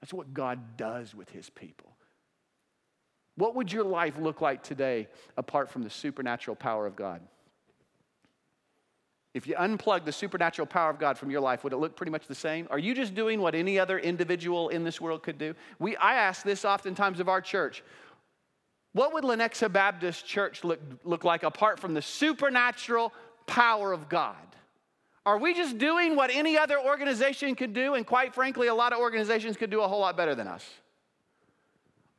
That's 0.00 0.14
what 0.14 0.32
God 0.32 0.76
does 0.76 1.14
with 1.14 1.28
his 1.28 1.50
people. 1.50 1.90
What 3.36 3.56
would 3.56 3.72
your 3.72 3.84
life 3.84 4.18
look 4.18 4.40
like 4.40 4.62
today 4.62 5.08
apart 5.36 5.68
from 5.68 5.82
the 5.82 5.90
supernatural 5.90 6.54
power 6.54 6.86
of 6.86 6.94
God? 6.94 7.20
If 9.34 9.46
you 9.46 9.54
unplug 9.56 10.04
the 10.04 10.12
supernatural 10.12 10.66
power 10.66 10.90
of 10.90 10.98
God 10.98 11.18
from 11.18 11.30
your 11.30 11.40
life, 11.40 11.64
would 11.64 11.72
it 11.72 11.76
look 11.76 11.96
pretty 11.96 12.10
much 12.10 12.26
the 12.28 12.34
same? 12.34 12.68
Are 12.70 12.78
you 12.78 12.94
just 12.94 13.14
doing 13.14 13.40
what 13.40 13.54
any 13.54 13.78
other 13.78 13.98
individual 13.98 14.68
in 14.68 14.84
this 14.84 15.00
world 15.00 15.22
could 15.22 15.38
do? 15.38 15.54
We, 15.78 15.96
I 15.96 16.14
ask 16.14 16.44
this 16.44 16.64
oftentimes 16.64 17.18
of 17.18 17.28
our 17.28 17.40
church. 17.40 17.82
What 18.92 19.12
would 19.12 19.22
Lenexa 19.22 19.72
Baptist 19.72 20.26
Church 20.26 20.64
look, 20.64 20.80
look 21.04 21.24
like 21.24 21.44
apart 21.44 21.78
from 21.78 21.94
the 21.94 22.02
supernatural 22.02 23.12
power 23.50 23.92
of 23.92 24.08
God? 24.08 24.36
Are 25.26 25.36
we 25.36 25.52
just 25.52 25.76
doing 25.76 26.16
what 26.16 26.30
any 26.32 26.56
other 26.56 26.80
organization 26.80 27.54
could 27.54 27.74
do? 27.74 27.94
And 27.94 28.06
quite 28.06 28.34
frankly, 28.34 28.68
a 28.68 28.74
lot 28.74 28.92
of 28.92 29.00
organizations 29.00 29.56
could 29.56 29.70
do 29.70 29.82
a 29.82 29.88
whole 29.88 30.00
lot 30.00 30.16
better 30.16 30.34
than 30.34 30.46
us. 30.46 30.66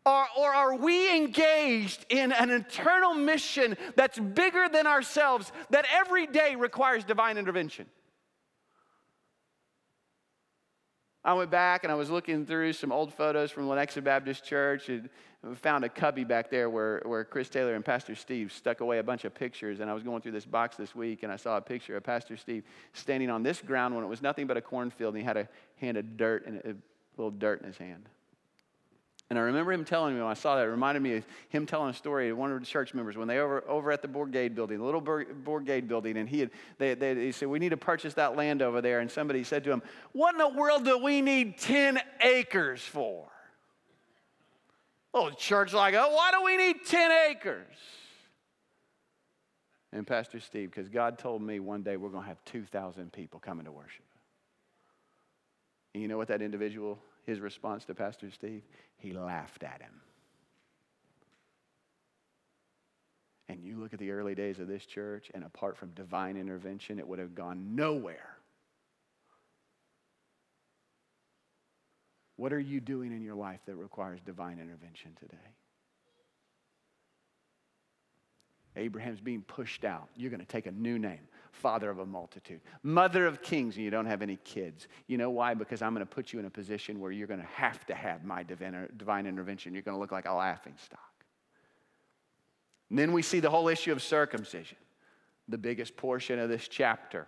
Or, 0.05 0.25
or, 0.37 0.53
are 0.53 0.75
we 0.75 1.15
engaged 1.15 2.07
in 2.09 2.31
an 2.31 2.49
eternal 2.49 3.13
mission 3.13 3.77
that's 3.95 4.17
bigger 4.17 4.67
than 4.67 4.87
ourselves, 4.87 5.51
that 5.69 5.85
every 5.93 6.25
day 6.25 6.55
requires 6.55 7.03
divine 7.03 7.37
intervention? 7.37 7.85
I 11.23 11.33
went 11.35 11.51
back 11.51 11.83
and 11.83 11.91
I 11.91 11.95
was 11.95 12.09
looking 12.09 12.47
through 12.47 12.73
some 12.73 12.91
old 12.91 13.13
photos 13.13 13.51
from 13.51 13.67
Lenexa 13.67 14.03
Baptist 14.03 14.43
Church 14.43 14.89
and 14.89 15.07
found 15.55 15.83
a 15.83 15.89
cubby 15.89 16.23
back 16.23 16.51
there 16.51 16.69
where, 16.69 17.01
where 17.05 17.23
Chris 17.23 17.49
Taylor 17.49 17.73
and 17.73 17.83
Pastor 17.83 18.13
Steve 18.13 18.51
stuck 18.51 18.81
away 18.81 18.99
a 18.99 19.03
bunch 19.03 19.25
of 19.25 19.33
pictures. 19.33 19.79
And 19.79 19.89
I 19.89 19.93
was 19.93 20.03
going 20.03 20.21
through 20.21 20.33
this 20.33 20.45
box 20.45 20.75
this 20.75 20.93
week 20.93 21.23
and 21.23 21.31
I 21.31 21.35
saw 21.35 21.57
a 21.57 21.61
picture 21.61 21.97
of 21.97 22.03
Pastor 22.03 22.37
Steve 22.37 22.63
standing 22.93 23.29
on 23.29 23.41
this 23.41 23.61
ground 23.61 23.95
when 23.95 24.03
it 24.03 24.07
was 24.07 24.21
nothing 24.21 24.45
but 24.45 24.55
a 24.57 24.61
cornfield 24.61 25.15
and 25.15 25.21
he 25.21 25.25
had 25.25 25.37
a 25.37 25.49
hand 25.77 25.97
of 25.97 26.15
dirt 26.15 26.45
and 26.45 26.57
a 26.57 26.75
little 27.17 27.31
dirt 27.31 27.61
in 27.61 27.67
his 27.67 27.77
hand. 27.77 28.07
And 29.31 29.39
I 29.39 29.43
remember 29.43 29.71
him 29.71 29.85
telling 29.85 30.13
me 30.13 30.19
when 30.19 30.29
I 30.29 30.33
saw 30.33 30.57
that, 30.57 30.63
it 30.63 30.69
reminded 30.69 31.01
me 31.01 31.15
of 31.15 31.25
him 31.47 31.65
telling 31.65 31.89
a 31.89 31.93
story 31.93 32.27
to 32.27 32.33
one 32.33 32.51
of 32.51 32.59
the 32.59 32.65
church 32.65 32.93
members 32.93 33.15
when 33.15 33.29
they 33.29 33.37
were 33.39 33.63
over 33.65 33.89
at 33.89 34.01
the 34.01 34.09
Bourgade 34.09 34.55
building, 34.55 34.77
the 34.77 34.83
little 34.83 35.01
Bourgade 35.01 35.87
building, 35.87 36.17
and 36.17 36.27
he 36.27 36.41
had, 36.41 36.51
they, 36.77 36.95
they, 36.95 37.13
they 37.13 37.31
said, 37.31 37.47
We 37.47 37.57
need 37.57 37.69
to 37.69 37.77
purchase 37.77 38.13
that 38.15 38.35
land 38.35 38.61
over 38.61 38.81
there. 38.81 38.99
And 38.99 39.09
somebody 39.09 39.45
said 39.45 39.63
to 39.63 39.71
him, 39.71 39.83
What 40.11 40.35
in 40.35 40.37
the 40.37 40.49
world 40.49 40.83
do 40.83 40.97
we 40.97 41.21
need 41.21 41.57
10 41.59 42.01
acres 42.19 42.81
for? 42.81 43.29
Oh, 45.13 45.29
the 45.29 45.35
church 45.35 45.73
like, 45.73 45.93
oh, 45.95 46.13
why 46.15 46.31
do 46.31 46.43
we 46.43 46.57
need 46.57 46.85
10 46.85 47.11
acres? 47.29 47.75
And 49.93 50.07
Pastor 50.07 50.39
Steve, 50.39 50.71
because 50.71 50.87
God 50.87 51.17
told 51.17 51.41
me 51.41 51.59
one 51.59 51.83
day 51.83 51.97
we're 51.97 52.09
going 52.09 52.23
to 52.23 52.29
have 52.29 52.43
2,000 52.45 53.11
people 53.11 53.39
coming 53.39 53.65
to 53.65 53.71
worship. 53.71 54.05
And 55.93 56.01
you 56.01 56.07
know 56.07 56.17
what 56.17 56.29
that 56.29 56.41
individual 56.41 56.97
his 57.25 57.39
response 57.39 57.85
to 57.85 57.95
Pastor 57.95 58.31
Steve? 58.31 58.63
He 58.97 59.11
laughed 59.11 59.63
at 59.63 59.81
him. 59.81 60.01
And 63.49 63.61
you 63.61 63.77
look 63.77 63.91
at 63.91 63.99
the 63.99 64.11
early 64.11 64.33
days 64.33 64.59
of 64.59 64.69
this 64.69 64.85
church, 64.85 65.29
and 65.33 65.43
apart 65.43 65.75
from 65.75 65.89
divine 65.89 66.37
intervention, 66.37 66.99
it 66.99 67.07
would 67.07 67.19
have 67.19 67.35
gone 67.35 67.75
nowhere. 67.75 68.37
What 72.41 72.53
are 72.53 72.59
you 72.59 72.79
doing 72.79 73.11
in 73.11 73.21
your 73.21 73.35
life 73.35 73.59
that 73.67 73.75
requires 73.75 74.19
divine 74.19 74.57
intervention 74.59 75.11
today? 75.19 75.37
Abraham's 78.75 79.19
being 79.19 79.43
pushed 79.43 79.85
out. 79.85 80.07
You're 80.15 80.31
going 80.31 80.39
to 80.39 80.47
take 80.47 80.65
a 80.65 80.71
new 80.71 80.97
name 80.97 81.19
father 81.51 81.91
of 81.91 81.99
a 81.99 82.05
multitude, 82.05 82.61
mother 82.81 83.27
of 83.27 83.43
kings, 83.43 83.75
and 83.75 83.85
you 83.85 83.91
don't 83.91 84.07
have 84.07 84.23
any 84.23 84.37
kids. 84.37 84.87
You 85.05 85.19
know 85.19 85.29
why? 85.29 85.53
Because 85.53 85.83
I'm 85.83 85.93
going 85.93 86.03
to 86.03 86.11
put 86.11 86.33
you 86.33 86.39
in 86.39 86.45
a 86.45 86.49
position 86.49 86.99
where 86.99 87.11
you're 87.11 87.27
going 87.27 87.41
to 87.41 87.45
have 87.45 87.85
to 87.85 87.93
have 87.93 88.23
my 88.23 88.41
divine, 88.41 89.27
intervention. 89.27 89.73
You're 89.73 89.83
going 89.83 89.95
to 89.95 90.01
look 90.01 90.11
like 90.11 90.25
a 90.25 90.33
laughing 90.33 90.73
stock. 90.83 91.23
And 92.89 92.97
then 92.97 93.11
we 93.11 93.21
see 93.21 93.39
the 93.39 93.51
whole 93.51 93.67
issue 93.67 93.91
of 93.91 94.01
circumcision, 94.01 94.79
the 95.47 95.59
biggest 95.59 95.95
portion 95.95 96.39
of 96.39 96.49
this 96.49 96.67
chapter. 96.67 97.27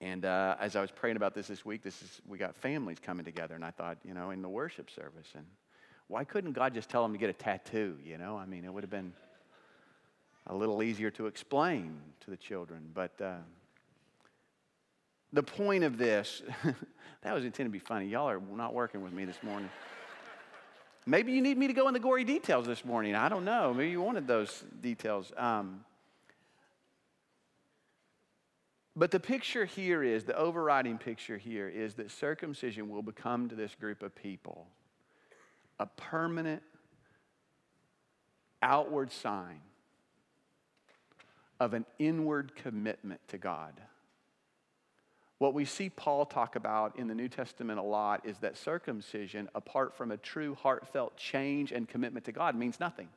And 0.00 0.24
uh, 0.24 0.56
as 0.60 0.76
I 0.76 0.80
was 0.80 0.90
praying 0.90 1.16
about 1.16 1.34
this 1.34 1.46
this 1.46 1.64
week, 1.64 1.82
this 1.82 2.02
is 2.02 2.20
we 2.28 2.36
got 2.36 2.54
families 2.54 2.98
coming 3.00 3.24
together, 3.24 3.54
and 3.54 3.64
I 3.64 3.70
thought, 3.70 3.98
you 4.04 4.12
know, 4.12 4.30
in 4.30 4.42
the 4.42 4.48
worship 4.48 4.90
service, 4.90 5.28
and 5.34 5.46
why 6.08 6.24
couldn't 6.24 6.52
God 6.52 6.74
just 6.74 6.88
tell 6.88 7.02
them 7.02 7.12
to 7.12 7.18
get 7.18 7.30
a 7.30 7.32
tattoo? 7.32 7.96
You 8.04 8.18
know, 8.18 8.36
I 8.36 8.46
mean, 8.46 8.64
it 8.64 8.72
would 8.72 8.82
have 8.82 8.90
been 8.90 9.12
a 10.46 10.54
little 10.54 10.82
easier 10.82 11.10
to 11.12 11.26
explain 11.26 11.98
to 12.20 12.30
the 12.30 12.36
children. 12.36 12.90
But 12.92 13.20
uh, 13.20 13.36
the 15.32 15.42
point 15.42 15.82
of 15.82 15.98
this, 15.98 16.42
that 17.22 17.34
was 17.34 17.44
intended 17.44 17.70
to 17.70 17.72
be 17.72 17.78
funny. 17.78 18.06
Y'all 18.06 18.28
are 18.28 18.40
not 18.40 18.74
working 18.74 19.02
with 19.02 19.12
me 19.12 19.24
this 19.24 19.42
morning. 19.42 19.70
Maybe 21.06 21.32
you 21.32 21.40
need 21.40 21.56
me 21.56 21.68
to 21.68 21.72
go 21.72 21.88
in 21.88 21.94
the 21.94 22.00
gory 22.00 22.24
details 22.24 22.66
this 22.66 22.84
morning. 22.84 23.14
I 23.14 23.28
don't 23.28 23.44
know. 23.44 23.72
Maybe 23.72 23.90
you 23.90 24.00
wanted 24.00 24.26
those 24.26 24.64
details. 24.80 25.32
Um, 25.36 25.84
but 28.96 29.10
the 29.10 29.20
picture 29.20 29.66
here 29.66 30.02
is 30.02 30.24
the 30.24 30.36
overriding 30.36 30.96
picture 30.96 31.36
here 31.36 31.68
is 31.68 31.94
that 31.94 32.10
circumcision 32.10 32.88
will 32.88 33.02
become 33.02 33.48
to 33.50 33.54
this 33.54 33.74
group 33.74 34.02
of 34.02 34.14
people 34.14 34.66
a 35.78 35.86
permanent 35.86 36.62
outward 38.62 39.12
sign 39.12 39.60
of 41.60 41.74
an 41.74 41.84
inward 41.98 42.54
commitment 42.56 43.20
to 43.28 43.38
God. 43.38 43.74
What 45.38 45.52
we 45.52 45.66
see 45.66 45.90
Paul 45.90 46.24
talk 46.24 46.56
about 46.56 46.98
in 46.98 47.08
the 47.08 47.14
New 47.14 47.28
Testament 47.28 47.78
a 47.78 47.82
lot 47.82 48.24
is 48.24 48.38
that 48.38 48.56
circumcision, 48.56 49.50
apart 49.54 49.94
from 49.94 50.10
a 50.10 50.16
true 50.16 50.54
heartfelt 50.54 51.16
change 51.18 51.72
and 51.72 51.86
commitment 51.86 52.24
to 52.24 52.32
God, 52.32 52.56
means 52.56 52.80
nothing. 52.80 53.08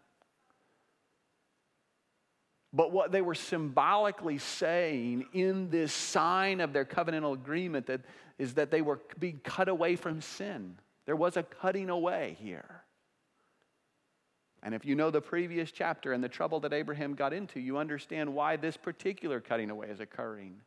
But 2.71 2.91
what 2.91 3.11
they 3.11 3.21
were 3.21 3.35
symbolically 3.35 4.37
saying 4.37 5.25
in 5.33 5.69
this 5.69 5.91
sign 5.91 6.61
of 6.61 6.71
their 6.71 6.85
covenantal 6.85 7.33
agreement 7.33 7.87
that 7.87 8.01
is 8.37 8.53
that 8.55 8.71
they 8.71 8.81
were 8.81 8.99
being 9.17 9.41
cut 9.43 9.67
away 9.67 9.95
from 9.95 10.21
sin. 10.21 10.77
There 11.05 11.15
was 11.15 11.35
a 11.35 11.43
cutting 11.43 11.89
away 11.89 12.37
here. 12.39 12.83
And 14.61 14.75
if 14.75 14.85
you 14.85 14.95
know 14.95 15.09
the 15.09 15.21
previous 15.21 15.71
chapter 15.71 16.13
and 16.13 16.23
the 16.23 16.29
trouble 16.29 16.59
that 16.61 16.73
Abraham 16.73 17.15
got 17.15 17.33
into, 17.33 17.59
you 17.59 17.77
understand 17.77 18.33
why 18.33 18.57
this 18.57 18.77
particular 18.77 19.39
cutting 19.39 19.69
away 19.69 19.87
is 19.87 19.99
occurring. 19.99 20.61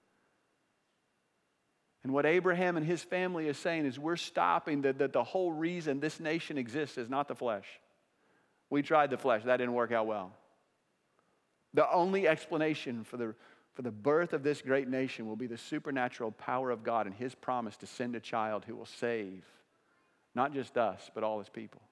And 2.02 2.12
what 2.12 2.26
Abraham 2.26 2.76
and 2.76 2.84
his 2.84 3.02
family 3.02 3.46
is 3.46 3.56
saying 3.58 3.86
is 3.86 3.98
we're 3.98 4.16
stopping 4.16 4.82
that 4.82 4.98
the, 4.98 5.08
the 5.08 5.22
whole 5.22 5.52
reason 5.52 6.00
this 6.00 6.18
nation 6.18 6.58
exists 6.58 6.98
is 6.98 7.08
not 7.08 7.28
the 7.28 7.34
flesh. 7.36 7.66
We 8.70 8.82
tried 8.82 9.10
the 9.10 9.18
flesh, 9.18 9.42
that 9.44 9.58
didn't 9.58 9.74
work 9.74 9.92
out 9.92 10.06
well. 10.06 10.32
The 11.74 11.90
only 11.90 12.28
explanation 12.28 13.04
for 13.04 13.16
the, 13.16 13.34
for 13.74 13.82
the 13.82 13.90
birth 13.90 14.32
of 14.32 14.42
this 14.42 14.60
great 14.60 14.88
nation 14.88 15.26
will 15.26 15.36
be 15.36 15.46
the 15.46 15.58
supernatural 15.58 16.32
power 16.32 16.70
of 16.70 16.82
God 16.82 17.06
and 17.06 17.14
his 17.14 17.34
promise 17.34 17.76
to 17.78 17.86
send 17.86 18.14
a 18.14 18.20
child 18.20 18.64
who 18.66 18.76
will 18.76 18.86
save 18.86 19.44
not 20.34 20.52
just 20.52 20.78
us, 20.78 21.10
but 21.14 21.24
all 21.24 21.38
his 21.38 21.48
people. 21.48 21.82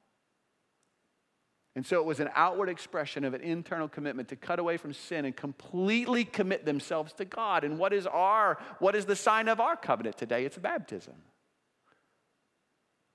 And 1.77 1.87
so 1.87 2.01
it 2.01 2.05
was 2.05 2.21
an 2.21 2.31
outward 2.35 2.69
expression 2.69 3.25
of 3.25 3.33
an 3.33 3.43
internal 3.43 3.88
commitment 3.88 4.29
to 4.31 4.37
cut 4.37 4.59
away 4.59 4.77
from 4.77 4.93
sin 4.93 5.25
and 5.25 5.37
completely 5.37 6.25
commit 6.25 6.64
themselves 6.64 7.12
to 7.14 7.25
God. 7.25 7.62
And 7.62 7.79
what 7.79 7.93
is 7.93 8.07
our, 8.07 8.59
what 8.81 8.97
is 8.97 9.07
the 9.07 9.14
sign 9.14 9.47
of 9.47 9.61
our 9.61 9.77
covenant 9.77 10.19
today? 10.19 10.45
It's 10.45 10.59
baptism. 10.59 11.14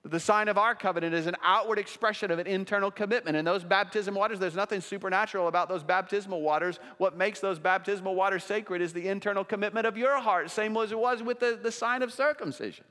The 0.08 0.20
sign 0.20 0.50
of 0.50 0.58
our 0.60 0.76
covenant 0.76 1.16
is 1.16 1.26
an 1.26 1.36
outward 1.44 1.80
expression 1.80 2.30
of 2.30 2.38
an 2.38 2.46
internal 2.46 2.92
commitment. 2.92 3.38
And 3.38 3.48
those 3.48 3.64
baptism 3.64 4.14
waters, 4.14 4.38
there's 4.38 4.56
nothing 4.56 4.80
supernatural 4.80 5.48
about 5.48 5.68
those 5.68 5.84
baptismal 5.84 6.42
waters. 6.42 6.80
What 7.00 7.18
makes 7.18 7.40
those 7.40 7.58
baptismal 7.58 8.14
waters 8.14 8.44
sacred 8.44 8.84
is 8.84 8.94
the 8.94 9.08
internal 9.08 9.44
commitment 9.44 9.88
of 9.88 9.98
your 9.98 10.20
heart, 10.20 10.52
same 10.52 10.78
as 10.78 10.92
it 10.92 11.00
was 11.00 11.24
with 11.24 11.40
the, 11.40 11.60
the 11.62 11.72
sign 11.72 12.04
of 12.04 12.14
circumcision. 12.14 12.86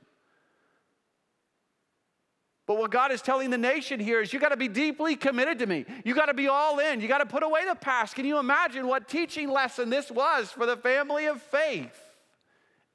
But 2.67 2.79
what 2.79 2.91
God 2.91 3.13
is 3.13 3.21
telling 3.21 3.49
the 3.49 3.57
nation 3.57 3.99
here 3.99 4.21
is 4.21 4.33
you 4.33 4.39
got 4.39 4.49
to 4.49 4.57
be 4.57 4.67
deeply 4.67 5.15
committed 5.15 5.59
to 5.59 5.67
me. 5.67 5.85
You 6.03 6.15
got 6.15 6.25
to 6.25 6.33
be 6.33 6.49
all 6.49 6.79
in. 6.79 6.99
You 6.99 7.07
got 7.07 7.19
to 7.19 7.25
put 7.25 7.43
away 7.43 7.61
the 7.65 7.75
past. 7.75 8.15
Can 8.15 8.25
you 8.25 8.39
imagine 8.39 8.87
what 8.87 9.07
teaching 9.07 9.49
lesson 9.49 9.89
this 9.89 10.11
was 10.11 10.51
for 10.51 10.65
the 10.65 10.75
family 10.75 11.27
of 11.27 11.41
faith? 11.41 11.97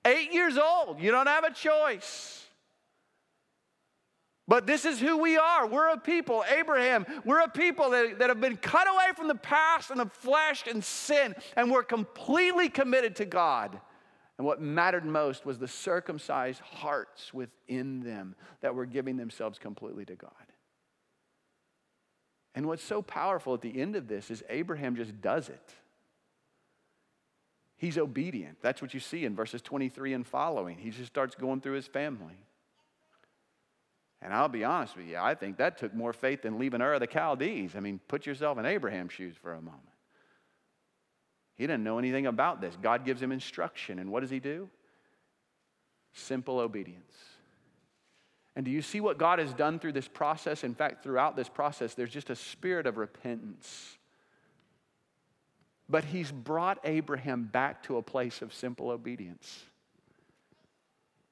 Eight 0.05 0.31
years 0.33 0.59
old. 0.59 1.01
You 1.01 1.11
don't 1.11 1.29
have 1.29 1.45
a 1.45 1.55
choice. 1.55 2.45
But 4.51 4.67
this 4.67 4.85
is 4.85 4.99
who 4.99 5.19
we 5.19 5.37
are. 5.37 5.69
We're 5.69 5.91
a 5.91 5.97
people, 5.97 6.45
Abraham, 6.51 7.07
we're 7.25 7.39
a 7.39 7.49
people 7.49 7.91
that, 7.91 8.19
that 8.19 8.31
have 8.31 8.41
been 8.41 8.57
cut 8.57 8.89
away 8.93 9.13
from 9.15 9.29
the 9.29 9.37
past 9.37 9.93
and 9.93 10.01
the 10.01 10.07
flesh 10.07 10.65
and 10.69 10.83
sin, 10.83 11.37
and 11.55 11.71
we're 11.71 11.85
completely 11.85 12.69
committed 12.69 13.15
to 13.17 13.27
God. 13.27 13.79
And 14.39 14.45
what 14.45 14.61
mattered 14.61 15.05
most 15.05 15.47
was 15.47 15.61
the 15.61 15.69
circumcised 15.69 16.61
hearts 16.63 17.33
within 17.33 18.01
them 18.01 18.35
that 18.61 18.75
were 18.75 18.87
giving 18.87 19.17
themselves 19.17 19.57
completely 19.57 20.05
to 20.07 20.17
God. 20.17 20.33
And 22.57 22.67
what's 22.67 22.83
so 22.83 23.03
powerful 23.03 23.55
at 23.55 23.61
the 23.61 23.81
end 23.81 23.95
of 23.95 24.09
this 24.09 24.33
is 24.33 24.43
Abraham 24.49 24.97
just 24.97 25.21
does 25.21 25.49
it. 25.49 25.75
He's 27.77 27.97
obedient. 27.97 28.59
That's 28.63 28.83
what 28.83 28.95
you 28.95 29.01
see 29.01 29.25
in 29.25 29.37
verses 29.37 29.63
23 29.63 30.13
and 30.13 30.27
following. 30.27 30.77
He 30.77 30.91
just 30.91 31.07
starts 31.07 31.37
going 31.37 31.61
through 31.61 31.75
his 31.75 31.87
family. 31.87 32.35
And 34.23 34.35
I'll 34.35 34.49
be 34.49 34.65
honest 34.65 34.97
with 34.97 35.07
you, 35.07 35.17
I 35.17 35.35
think 35.35 35.57
that 35.57 35.79
took 35.79 35.95
more 35.95 36.13
faith 36.13 36.43
than 36.43 36.59
leaving 36.59 36.83
Ur 36.83 36.95
of 36.95 37.01
the 37.01 37.09
Chaldees. 37.11 37.75
I 37.75 37.81
mean, 37.81 38.01
put 38.07 38.27
yourself 38.27 38.59
in 38.59 38.67
Abraham's 38.67 39.13
shoes 39.13 39.35
for 39.41 39.53
a 39.53 39.61
moment. 39.61 39.83
He 41.57 41.67
didn't 41.67 41.85
know 41.85 41.99
anything 41.99 42.27
about 42.27 42.61
this. 42.61 42.77
God 42.81 43.05
gives 43.05 43.23
him 43.23 43.33
instruction. 43.33 43.99
And 43.99 44.11
what 44.11 44.21
does 44.21 44.31
he 44.31 44.41
do? 44.41 44.69
Simple 46.13 46.59
obedience. 46.59 47.15
And 48.57 48.65
do 48.65 48.71
you 48.71 48.83
see 48.83 49.01
what 49.01 49.17
God 49.17 49.39
has 49.39 49.55
done 49.55 49.79
through 49.79 49.93
this 49.93 50.09
process? 50.09 50.65
In 50.65 50.75
fact, 50.75 51.03
throughout 51.03 51.37
this 51.37 51.49
process, 51.49 51.95
there's 51.95 52.11
just 52.11 52.31
a 52.31 52.37
spirit 52.37 52.87
of 52.87 52.97
repentance. 52.99 53.97
But 55.89 56.05
he's 56.05 56.31
brought 56.31 56.79
Abraham 56.85 57.45
back 57.45 57.83
to 57.85 57.97
a 57.97 58.03
place 58.03 58.43
of 58.43 58.53
simple 58.53 58.91
obedience. 58.91 59.65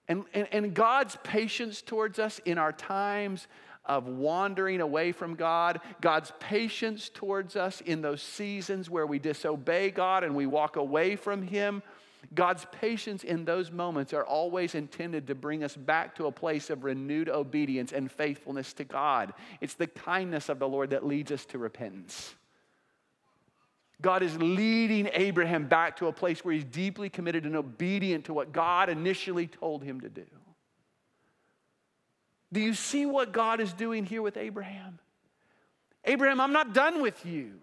And, 0.09 0.25
and, 0.33 0.49
and 0.51 0.75
God's 0.75 1.17
patience 1.23 1.83
towards 1.83 2.19
us 2.19 2.41
in 2.45 2.59
our 2.59 2.73
times 2.73 3.47
of 3.85 4.07
wandering 4.07 4.81
away 4.81 5.13
from 5.13 5.35
God, 5.35 5.81
God's 6.01 6.33
patience 6.41 7.09
towards 7.09 7.57
us 7.57 7.81
in 7.81 8.03
those 8.03 8.23
seasons 8.23 8.91
where 8.91 9.07
we 9.07 9.19
disobey 9.19 9.91
God 9.91 10.25
and 10.25 10.35
we 10.35 10.47
walk 10.47 10.77
away 10.77 11.17
from 11.17 11.43
Him. 11.43 11.83
God's 12.35 12.67
patience 12.73 13.25
in 13.25 13.45
those 13.45 13.71
moments 13.71 14.13
are 14.13 14.25
always 14.25 14.75
intended 14.75 15.27
to 15.29 15.35
bring 15.35 15.65
us 15.65 15.77
back 15.77 16.15
to 16.17 16.27
a 16.27 16.33
place 16.33 16.69
of 16.69 16.85
renewed 16.85 17.29
obedience 17.29 17.93
and 17.93 18.11
faithfulness 18.11 18.73
to 18.75 18.85
God. 18.85 19.33
It's 19.61 19.75
the 19.75 19.87
kindness 19.87 20.49
of 20.49 20.59
the 20.59 20.69
Lord 20.69 20.91
that 20.91 21.07
leads 21.07 21.33
us 21.33 21.45
to 21.47 21.59
repentance. 21.59 22.35
God 24.01 24.23
is 24.23 24.37
leading 24.37 25.11
Abraham 25.13 25.67
back 25.67 25.97
to 25.97 26.07
a 26.07 26.13
place 26.13 26.45
where 26.45 26.55
he's 26.55 26.65
deeply 26.65 27.09
committed 27.09 27.45
and 27.45 27.57
obedient 27.57 28.27
to 28.27 28.33
what 28.33 28.53
God 28.53 28.89
initially 28.89 29.47
told 29.47 29.83
him 29.83 30.01
to 30.03 30.09
do. 30.09 30.27
Do 32.53 32.61
you 32.61 32.75
see 32.75 33.07
what 33.07 33.33
God 33.33 33.61
is 33.61 33.73
doing 33.73 34.07
here 34.07 34.23
with 34.23 34.37
Abraham? 34.37 35.01
Abraham, 36.05 36.41
I'm 36.41 36.53
not 36.53 36.73
done 36.73 37.03
with 37.03 37.27
you. 37.27 37.55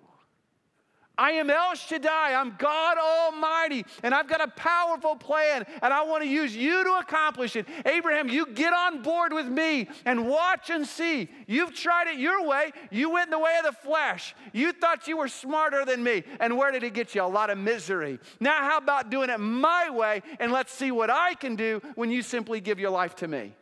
I 1.17 1.31
am 1.31 1.49
El 1.49 1.75
Shaddai. 1.75 2.33
I'm 2.33 2.55
God 2.57 2.97
Almighty, 2.97 3.85
and 4.03 4.13
I've 4.13 4.27
got 4.27 4.41
a 4.41 4.47
powerful 4.47 5.15
plan, 5.15 5.65
and 5.81 5.93
I 5.93 6.03
want 6.03 6.23
to 6.23 6.29
use 6.29 6.55
you 6.55 6.83
to 6.83 6.93
accomplish 6.93 7.55
it. 7.55 7.67
Abraham, 7.85 8.29
you 8.29 8.47
get 8.47 8.73
on 8.73 9.01
board 9.01 9.33
with 9.33 9.47
me 9.47 9.87
and 10.05 10.27
watch 10.27 10.69
and 10.69 10.85
see. 10.85 11.29
You've 11.47 11.73
tried 11.73 12.07
it 12.07 12.19
your 12.19 12.47
way. 12.47 12.71
You 12.91 13.09
went 13.11 13.27
in 13.27 13.31
the 13.31 13.39
way 13.39 13.55
of 13.59 13.65
the 13.65 13.81
flesh. 13.81 14.35
You 14.53 14.71
thought 14.71 15.07
you 15.07 15.17
were 15.17 15.27
smarter 15.27 15.85
than 15.85 16.03
me. 16.03 16.23
And 16.39 16.57
where 16.57 16.71
did 16.71 16.83
it 16.83 16.93
get 16.93 17.15
you? 17.15 17.21
A 17.21 17.23
lot 17.23 17.49
of 17.49 17.57
misery. 17.57 18.19
Now, 18.39 18.57
how 18.57 18.77
about 18.77 19.09
doing 19.09 19.29
it 19.29 19.39
my 19.39 19.89
way, 19.89 20.21
and 20.39 20.51
let's 20.51 20.73
see 20.73 20.91
what 20.91 21.09
I 21.09 21.33
can 21.35 21.55
do 21.55 21.81
when 21.95 22.11
you 22.11 22.21
simply 22.21 22.61
give 22.61 22.79
your 22.79 22.91
life 22.91 23.15
to 23.17 23.27
me? 23.27 23.53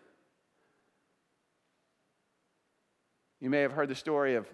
You 3.39 3.49
may 3.49 3.61
have 3.61 3.73
heard 3.73 3.89
the 3.89 3.95
story 3.95 4.35
of 4.35 4.47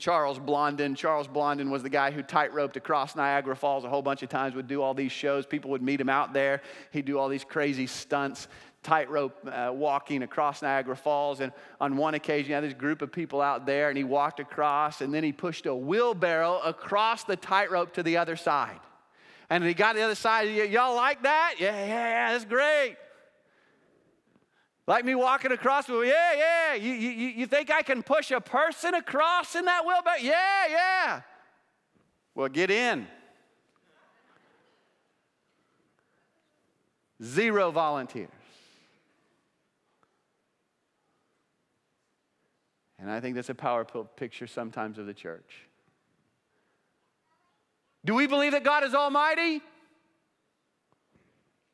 Charles 0.00 0.38
Blondin. 0.38 0.94
Charles 0.94 1.28
Blondin 1.28 1.70
was 1.70 1.82
the 1.82 1.90
guy 1.90 2.10
who 2.10 2.22
tightroped 2.22 2.76
across 2.76 3.14
Niagara 3.14 3.54
Falls 3.54 3.84
a 3.84 3.88
whole 3.88 4.02
bunch 4.02 4.22
of 4.22 4.28
times, 4.28 4.54
would 4.54 4.66
do 4.66 4.82
all 4.82 4.94
these 4.94 5.12
shows. 5.12 5.46
People 5.46 5.70
would 5.70 5.82
meet 5.82 6.00
him 6.00 6.08
out 6.08 6.32
there. 6.32 6.62
He'd 6.90 7.04
do 7.04 7.18
all 7.18 7.28
these 7.28 7.44
crazy 7.44 7.86
stunts. 7.86 8.48
tightrope 8.82 9.36
uh, 9.46 9.70
walking 9.72 10.22
across 10.22 10.62
Niagara 10.62 10.96
Falls. 10.96 11.40
And 11.40 11.52
on 11.80 11.96
one 11.96 12.14
occasion, 12.14 12.46
he 12.46 12.52
had 12.52 12.64
this 12.64 12.74
group 12.74 13.02
of 13.02 13.12
people 13.12 13.40
out 13.40 13.66
there, 13.66 13.88
and 13.88 13.98
he 13.98 14.04
walked 14.04 14.40
across, 14.40 15.02
and 15.02 15.12
then 15.12 15.22
he 15.22 15.32
pushed 15.32 15.66
a 15.66 15.74
wheelbarrow 15.74 16.60
across 16.60 17.24
the 17.24 17.36
tightrope 17.36 17.92
to 17.94 18.02
the 18.02 18.16
other 18.16 18.36
side. 18.36 18.80
And 19.50 19.64
he 19.64 19.74
got 19.74 19.92
to 19.92 19.98
the 19.98 20.04
other 20.04 20.14
side. 20.14 20.44
Y'all 20.70 20.94
like 20.94 21.22
that? 21.24 21.56
Yeah, 21.58 21.76
yeah, 21.84 21.86
yeah, 21.86 22.32
that's 22.32 22.44
great. 22.44 22.96
Like 24.90 25.04
me 25.04 25.14
walking 25.14 25.52
across, 25.52 25.88
yeah, 25.88 26.02
yeah. 26.02 26.74
You, 26.74 26.92
you, 26.92 27.28
you 27.28 27.46
think 27.46 27.70
I 27.70 27.80
can 27.80 28.02
push 28.02 28.32
a 28.32 28.40
person 28.40 28.92
across 28.94 29.54
in 29.54 29.64
that 29.66 29.86
wheelbarrow? 29.86 30.18
Yeah, 30.20 30.66
yeah. 30.68 31.20
Well, 32.34 32.48
get 32.48 32.72
in. 32.72 33.06
Zero 37.22 37.70
volunteers. 37.70 38.30
And 42.98 43.08
I 43.08 43.20
think 43.20 43.36
that's 43.36 43.48
a 43.48 43.54
powerful 43.54 44.06
picture 44.16 44.48
sometimes 44.48 44.98
of 44.98 45.06
the 45.06 45.14
church. 45.14 45.68
Do 48.04 48.16
we 48.16 48.26
believe 48.26 48.50
that 48.50 48.64
God 48.64 48.82
is 48.82 48.92
almighty? 48.92 49.60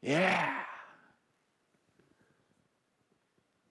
Yeah. 0.02 0.65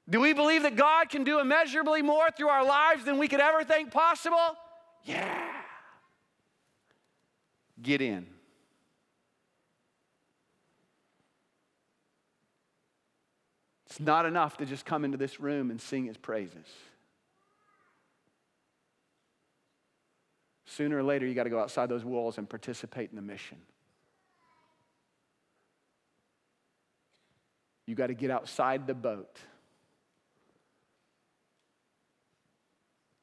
Do 0.10 0.20
we 0.20 0.34
believe 0.34 0.64
that 0.64 0.76
God 0.76 1.10
can 1.10 1.24
do 1.24 1.40
immeasurably 1.40 2.02
more 2.02 2.30
through 2.30 2.50
our 2.50 2.64
lives 2.64 3.06
than 3.06 3.18
we 3.18 3.28
could 3.28 3.40
ever 3.40 3.64
think 3.64 3.92
possible? 3.92 4.56
Yeah. 5.04 5.52
Get 7.82 8.02
in. 8.02 8.28
It's 13.88 14.00
not 14.00 14.26
enough 14.26 14.58
to 14.58 14.66
just 14.66 14.86
come 14.86 15.06
into 15.06 15.18
this 15.18 15.40
room 15.40 15.72
and 15.72 15.82
sing 15.82 16.06
his 16.06 16.18
praises. 16.18 16.68
Sooner 20.66 20.98
or 20.98 21.04
later, 21.04 21.26
you 21.26 21.34
got 21.34 21.44
to 21.44 21.50
go 21.50 21.60
outside 21.60 21.88
those 21.88 22.04
walls 22.04 22.38
and 22.38 22.50
participate 22.50 23.10
in 23.10 23.16
the 23.16 23.22
mission. 23.22 23.58
You 27.86 27.96
got 27.96 28.08
to 28.08 28.14
get 28.14 28.32
outside 28.32 28.86
the 28.86 28.94
boat. 28.94 29.40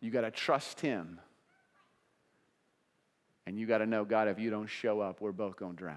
You 0.02 0.10
got 0.10 0.22
to 0.22 0.30
trust 0.30 0.80
Him. 0.80 1.18
And 3.46 3.58
you 3.58 3.66
got 3.66 3.78
to 3.78 3.86
know, 3.86 4.04
God, 4.04 4.28
if 4.28 4.38
you 4.38 4.50
don't 4.50 4.66
show 4.66 5.00
up, 5.00 5.20
we're 5.20 5.32
both 5.32 5.56
going 5.56 5.72
to 5.72 5.78
drown. 5.78 5.96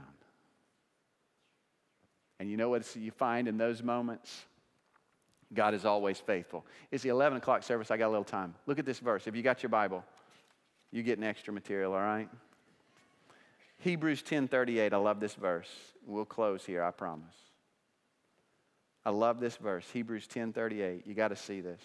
And 2.39 2.49
you 2.49 2.55
know 2.55 2.69
what 2.69 2.95
you 2.95 3.11
find 3.11 3.47
in 3.47 3.57
those 3.57 3.83
moments? 3.83 4.45
God 5.53 5.73
is 5.73 5.85
always 5.85 6.19
faithful. 6.19 6.65
It's 6.91 7.03
the 7.03 7.09
11 7.09 7.37
o'clock 7.37 7.63
service. 7.63 7.91
I 7.91 7.97
got 7.97 8.07
a 8.07 8.09
little 8.09 8.23
time. 8.23 8.55
Look 8.65 8.79
at 8.79 8.85
this 8.85 8.99
verse. 8.99 9.27
If 9.27 9.35
you 9.35 9.41
got 9.41 9.63
your 9.63 9.69
Bible, 9.69 10.03
you 10.91 11.03
get 11.03 11.17
an 11.17 11.23
extra 11.23 11.53
material, 11.53 11.93
all 11.93 11.99
right? 11.99 12.29
Hebrews 13.79 14.23
10:38. 14.23 14.93
I 14.93 14.97
love 14.97 15.19
this 15.19 15.35
verse. 15.35 15.69
We'll 16.05 16.25
close 16.25 16.65
here, 16.65 16.83
I 16.83 16.91
promise. 16.91 17.35
I 19.05 19.11
love 19.11 19.39
this 19.39 19.57
verse. 19.57 19.89
Hebrews 19.91 20.27
10:38. 20.27 21.05
You 21.05 21.13
got 21.13 21.29
to 21.29 21.35
see 21.35 21.61
this. 21.61 21.81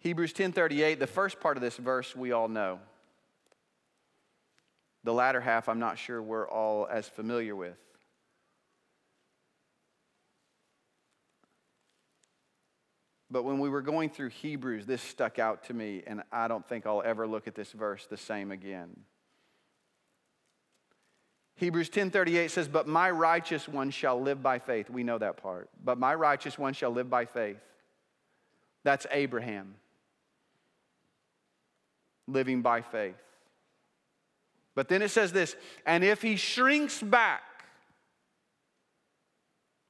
Hebrews 0.00 0.32
10:38, 0.32 1.00
the 1.00 1.06
first 1.06 1.40
part 1.40 1.56
of 1.56 1.62
this 1.62 1.76
verse 1.76 2.14
we 2.14 2.32
all 2.32 2.48
know. 2.48 2.80
The 5.04 5.12
latter 5.12 5.40
half 5.40 5.68
I'm 5.68 5.78
not 5.78 5.98
sure 5.98 6.22
we're 6.22 6.48
all 6.48 6.86
as 6.86 7.08
familiar 7.08 7.56
with. 7.56 7.78
But 13.30 13.42
when 13.42 13.58
we 13.58 13.68
were 13.68 13.82
going 13.82 14.08
through 14.08 14.30
Hebrews, 14.30 14.86
this 14.86 15.02
stuck 15.02 15.38
out 15.38 15.64
to 15.64 15.74
me, 15.74 16.02
and 16.06 16.22
I 16.32 16.48
don't 16.48 16.66
think 16.66 16.86
I'll 16.86 17.02
ever 17.02 17.26
look 17.26 17.46
at 17.46 17.54
this 17.54 17.72
verse 17.72 18.06
the 18.06 18.16
same 18.16 18.50
again. 18.50 19.04
Hebrews 21.56 21.90
10:38 21.90 22.52
says, 22.52 22.68
"But 22.68 22.86
my 22.86 23.10
righteous 23.10 23.68
one 23.68 23.90
shall 23.90 24.20
live 24.20 24.42
by 24.42 24.60
faith." 24.60 24.88
We 24.88 25.02
know 25.02 25.18
that 25.18 25.36
part. 25.36 25.68
But 25.82 25.98
my 25.98 26.14
righteous 26.14 26.56
one 26.56 26.72
shall 26.72 26.90
live 26.90 27.10
by 27.10 27.24
faith. 27.24 27.60
That's 28.84 29.06
Abraham 29.10 29.74
living 32.28 32.62
by 32.62 32.82
faith. 32.82 33.16
But 34.76 34.88
then 34.88 35.02
it 35.02 35.08
says 35.08 35.32
this, 35.32 35.56
"And 35.84 36.04
if 36.04 36.22
he 36.22 36.36
shrinks 36.36 37.02
back, 37.02 37.42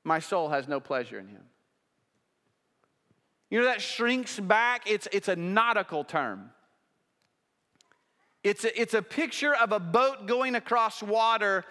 my 0.05 0.21
soul 0.21 0.49
has 0.49 0.67
no 0.67 0.81
pleasure 0.81 1.19
in 1.19 1.29
him." 1.29 1.45
You 3.51 3.61
know, 3.61 3.65
that 3.67 3.81
shrinks 3.81 4.39
back, 4.39 4.83
it's, 4.91 5.09
it's 5.11 5.29
a 5.29 5.37
nautical 5.37 6.05
term. 6.05 6.51
It's 8.45 8.65
a, 8.65 8.81
it's 8.81 8.95
a 8.95 9.03
picture 9.03 9.55
of 9.55 9.73
a 9.73 9.81
boat 9.81 10.27
going 10.27 10.55
across 10.55 11.03
water 11.03 11.65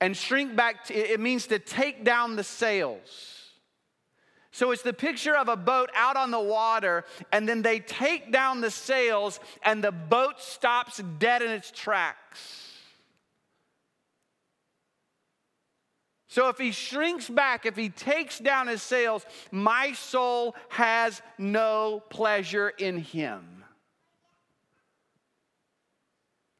and 0.00 0.16
shrink 0.16 0.56
back, 0.56 0.84
to, 0.84 0.94
it 0.94 1.20
means 1.20 1.46
to 1.48 1.58
take 1.58 2.04
down 2.04 2.36
the 2.36 2.44
sails. 2.44 3.37
So 4.50 4.70
it's 4.70 4.82
the 4.82 4.92
picture 4.92 5.36
of 5.36 5.48
a 5.48 5.56
boat 5.56 5.90
out 5.94 6.16
on 6.16 6.30
the 6.30 6.40
water, 6.40 7.04
and 7.32 7.48
then 7.48 7.62
they 7.62 7.80
take 7.80 8.32
down 8.32 8.60
the 8.60 8.70
sails, 8.70 9.40
and 9.62 9.84
the 9.84 9.92
boat 9.92 10.40
stops 10.40 11.02
dead 11.18 11.42
in 11.42 11.50
its 11.50 11.70
tracks. 11.70 12.64
So 16.28 16.48
if 16.48 16.58
he 16.58 16.72
shrinks 16.72 17.28
back, 17.28 17.66
if 17.66 17.74
he 17.76 17.88
takes 17.88 18.38
down 18.38 18.68
his 18.68 18.82
sails, 18.82 19.24
my 19.50 19.92
soul 19.92 20.54
has 20.68 21.22
no 21.38 22.02
pleasure 22.10 22.68
in 22.68 22.98
him. 22.98 23.64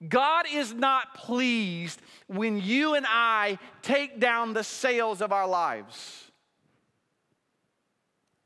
God 0.06 0.46
is 0.50 0.72
not 0.72 1.14
pleased 1.14 2.00
when 2.28 2.60
you 2.60 2.94
and 2.94 3.04
I 3.08 3.58
take 3.82 4.20
down 4.20 4.54
the 4.54 4.64
sails 4.64 5.20
of 5.20 5.32
our 5.32 5.48
lives. 5.48 6.27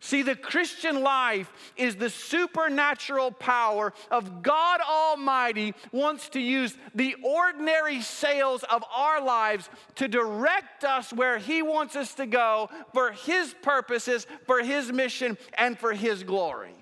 See, 0.04 0.22
the 0.22 0.34
Christian 0.34 1.00
life 1.04 1.52
is 1.76 1.94
the 1.94 2.10
supernatural 2.10 3.30
power 3.30 3.92
of 4.10 4.42
God 4.42 4.80
Almighty 4.80 5.74
wants 5.92 6.28
to 6.30 6.40
use 6.40 6.76
the 6.92 7.14
ordinary 7.22 8.00
sails 8.00 8.64
of 8.64 8.82
our 8.92 9.22
lives 9.22 9.70
to 9.94 10.08
direct 10.08 10.82
us 10.82 11.12
where 11.12 11.38
He 11.38 11.62
wants 11.62 11.94
us 11.94 12.14
to 12.14 12.26
go 12.26 12.68
for 12.92 13.12
His 13.12 13.54
purposes, 13.62 14.26
for 14.44 14.60
His 14.60 14.90
mission, 14.90 15.38
and 15.54 15.78
for 15.78 15.92
His 15.92 16.24
glory. 16.24 16.74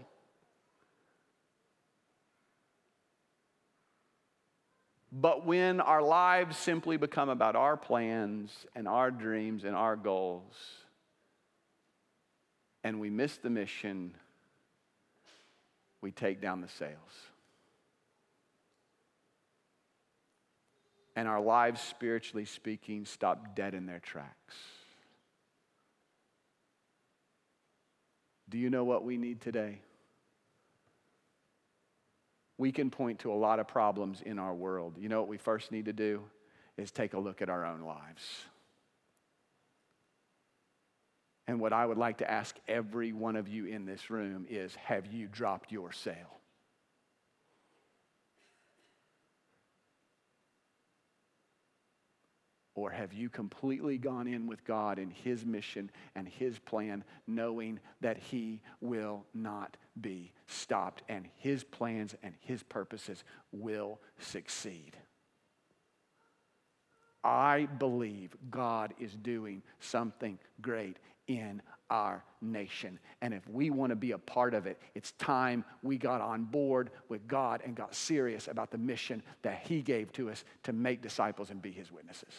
But 5.13 5.45
when 5.45 5.83
our 5.83 6.01
lives 6.01 6.57
simply 6.57 6.97
become 6.97 7.29
about 7.29 7.55
our 7.55 7.77
plans 7.77 8.65
and 8.75 8.89
our 8.89 9.11
dreams 9.11 9.65
and 9.65 9.77
our 9.77 9.95
goals, 9.95 10.55
and 12.83 13.01
we 13.01 13.11
miss 13.11 13.37
the 13.37 13.51
mission, 13.51 14.15
we 16.01 16.11
take 16.11 16.41
down 16.41 16.61
the 16.61 16.69
sails. 16.69 16.97
And 21.17 21.29
our 21.29 21.41
lives, 21.41 21.81
spiritually 21.81 22.45
speaking, 22.45 23.05
stop 23.05 23.55
dead 23.55 23.75
in 23.75 23.87
their 23.87 23.99
tracks. 23.99 24.55
Do 28.49 28.59
you 28.59 28.71
know 28.71 28.85
what 28.85 29.05
we 29.05 29.17
need 29.17 29.41
today? 29.41 29.81
We 32.59 32.73
can 32.73 32.91
point 32.91 33.21
to 33.21 33.33
a 33.33 33.35
lot 33.35 33.59
of 33.59 33.69
problems 33.69 34.23
in 34.25 34.39
our 34.39 34.55
world. 34.55 34.97
You 34.99 35.09
know 35.09 35.21
what 35.21 35.29
we 35.29 35.39
first 35.39 35.73
need 35.73 35.87
to 35.87 35.93
do? 35.93 36.23
Is 36.77 36.91
take 36.91 37.15
a 37.15 37.19
look 37.19 37.43
at 37.43 37.51
our 37.51 37.65
own 37.65 37.83
lives. 37.83 38.23
And 41.51 41.59
what 41.59 41.73
I 41.73 41.85
would 41.85 41.99
like 41.99 42.19
to 42.19 42.31
ask 42.31 42.55
every 42.69 43.13
one 43.13 43.35
of 43.35 43.49
you 43.49 43.65
in 43.65 43.85
this 43.85 44.09
room 44.09 44.47
is 44.49 44.73
have 44.77 45.13
you 45.13 45.27
dropped 45.27 45.73
your 45.73 45.91
sail? 45.91 46.39
Or 52.77 52.93
have 52.93 53.13
you 53.13 53.29
completely 53.29 53.99
gone 53.99 54.29
in 54.29 54.47
with 54.47 54.65
God 54.65 55.01
in 55.01 55.11
His 55.11 55.45
mission 55.45 55.91
and 56.15 56.29
His 56.29 56.57
plan, 56.61 57.03
knowing 57.27 57.81
that 58.01 58.17
He 58.17 58.61
will 58.81 59.25
not 59.35 59.77
be 60.01 60.31
stopped 60.47 61.03
and 61.09 61.27
His 61.37 61.65
plans 61.65 62.15
and 62.23 62.35
His 62.39 62.63
purposes 62.63 63.25
will 63.51 63.99
succeed? 64.21 64.97
I 67.25 67.67
believe 67.67 68.37
God 68.53 68.95
is 69.01 69.17
doing 69.17 69.63
something 69.81 70.39
great 70.63 70.97
in 71.39 71.63
our 71.91 72.25
nation. 72.41 72.99
And 73.21 73.33
if 73.33 73.49
we 73.49 73.71
want 73.71 73.91
to 73.91 73.97
be 73.97 74.13
a 74.13 74.19
part 74.19 74.55
of 74.55 74.67
it, 74.67 74.81
it's 74.95 75.13
time 75.13 75.65
we 75.83 75.97
got 75.97 76.21
on 76.21 76.45
board 76.45 76.91
with 77.09 77.27
God 77.29 77.63
and 77.65 77.75
got 77.75 77.95
serious 77.95 78.49
about 78.49 78.71
the 78.71 78.79
mission 78.79 79.23
that 79.43 79.61
He 79.65 79.83
gave 79.83 80.13
to 80.15 80.31
us 80.31 80.45
to 80.65 80.73
make 80.73 81.03
disciples 81.03 81.51
and 81.51 81.63
be 81.63 81.71
His 81.71 81.93
witnesses. 81.93 82.33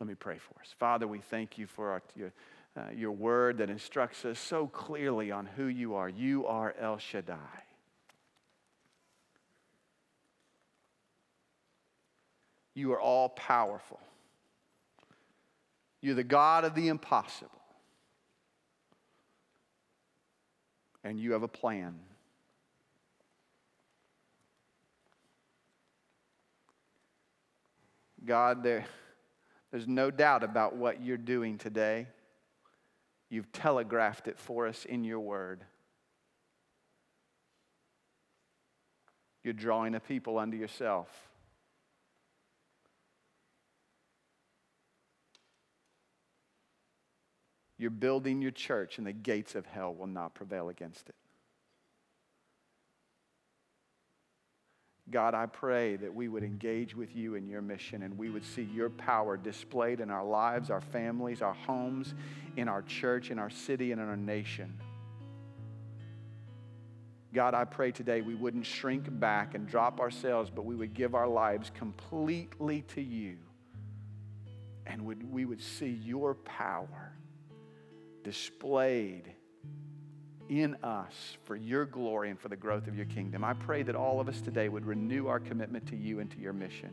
Let 0.00 0.08
me 0.08 0.14
pray 0.14 0.38
for 0.38 0.60
us. 0.60 0.74
Father, 0.78 1.08
we 1.08 1.18
thank 1.18 1.58
you 1.58 1.66
for 1.66 1.90
our, 1.90 2.02
your, 2.14 2.32
uh, 2.76 2.82
your 2.94 3.12
word 3.12 3.58
that 3.58 3.68
instructs 3.68 4.24
us 4.24 4.38
so 4.38 4.68
clearly 4.68 5.32
on 5.32 5.44
who 5.44 5.66
you 5.66 5.96
are. 5.96 6.08
You 6.08 6.46
are 6.46 6.74
El 6.80 6.98
Shaddai. 6.98 7.67
You 12.78 12.92
are 12.92 13.00
all 13.00 13.30
powerful. 13.30 13.98
You're 16.00 16.14
the 16.14 16.22
God 16.22 16.64
of 16.64 16.76
the 16.76 16.86
impossible. 16.86 17.50
And 21.02 21.18
you 21.18 21.32
have 21.32 21.42
a 21.42 21.48
plan. 21.48 21.98
God, 28.24 28.62
there, 28.62 28.86
there's 29.72 29.88
no 29.88 30.12
doubt 30.12 30.44
about 30.44 30.76
what 30.76 31.02
you're 31.02 31.16
doing 31.16 31.58
today. 31.58 32.06
You've 33.28 33.50
telegraphed 33.50 34.28
it 34.28 34.38
for 34.38 34.68
us 34.68 34.84
in 34.84 35.02
your 35.02 35.18
word. 35.18 35.64
You're 39.42 39.52
drawing 39.52 39.96
a 39.96 40.00
people 40.00 40.38
unto 40.38 40.56
yourself. 40.56 41.27
You're 47.78 47.90
building 47.90 48.42
your 48.42 48.50
church, 48.50 48.98
and 48.98 49.06
the 49.06 49.12
gates 49.12 49.54
of 49.54 49.64
hell 49.64 49.94
will 49.94 50.08
not 50.08 50.34
prevail 50.34 50.68
against 50.68 51.08
it. 51.08 51.14
God, 55.10 55.34
I 55.34 55.46
pray 55.46 55.96
that 55.96 56.14
we 56.14 56.28
would 56.28 56.42
engage 56.42 56.94
with 56.94 57.16
you 57.16 57.34
in 57.34 57.46
your 57.46 57.62
mission 57.62 58.02
and 58.02 58.18
we 58.18 58.28
would 58.28 58.44
see 58.44 58.62
your 58.62 58.90
power 58.90 59.38
displayed 59.38 60.00
in 60.00 60.10
our 60.10 60.24
lives, 60.24 60.70
our 60.70 60.82
families, 60.82 61.40
our 61.40 61.54
homes, 61.54 62.12
in 62.56 62.68
our 62.68 62.82
church, 62.82 63.30
in 63.30 63.38
our 63.38 63.48
city, 63.48 63.92
and 63.92 64.02
in 64.02 64.06
our 64.06 64.18
nation. 64.18 64.78
God, 67.32 67.54
I 67.54 67.64
pray 67.64 67.90
today 67.90 68.20
we 68.20 68.34
wouldn't 68.34 68.66
shrink 68.66 69.06
back 69.18 69.54
and 69.54 69.66
drop 69.66 70.00
our 70.00 70.10
sails, 70.10 70.50
but 70.50 70.66
we 70.66 70.74
would 70.74 70.92
give 70.92 71.14
our 71.14 71.28
lives 71.28 71.70
completely 71.74 72.82
to 72.94 73.00
you. 73.00 73.36
And 74.86 75.06
would, 75.06 75.30
we 75.30 75.44
would 75.44 75.62
see 75.62 76.00
your 76.04 76.34
power 76.34 77.12
displayed 78.28 79.24
in 80.50 80.74
us 80.82 81.38
for 81.44 81.56
your 81.56 81.86
glory 81.86 82.28
and 82.28 82.38
for 82.38 82.50
the 82.50 82.56
growth 82.56 82.86
of 82.86 82.94
your 82.94 83.06
kingdom. 83.06 83.42
I 83.42 83.54
pray 83.54 83.82
that 83.84 83.94
all 83.94 84.20
of 84.20 84.28
us 84.28 84.42
today 84.42 84.68
would 84.68 84.84
renew 84.84 85.28
our 85.28 85.40
commitment 85.40 85.86
to 85.86 85.96
you 85.96 86.20
and 86.20 86.30
to 86.32 86.38
your 86.38 86.52
mission. 86.52 86.90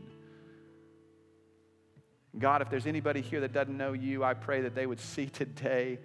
God, 2.40 2.62
if 2.62 2.70
there's 2.70 2.88
anybody 2.88 3.20
here 3.20 3.42
that 3.42 3.52
doesn't 3.52 3.76
know 3.76 3.92
you, 3.92 4.24
I 4.24 4.34
pray 4.34 4.62
that 4.62 4.76
they 4.76 4.86
would 4.86 5.00
see 5.14 5.26
today 5.26 6.00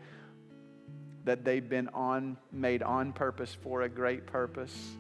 that 1.23 1.45
they've 1.45 1.69
been 1.69 1.87
on, 1.91 2.37
made 2.51 2.83
on 2.83 3.13
purpose 3.13 3.57
for 3.63 3.83
a 3.83 3.89
great 3.89 4.27
purpose. 4.27 4.97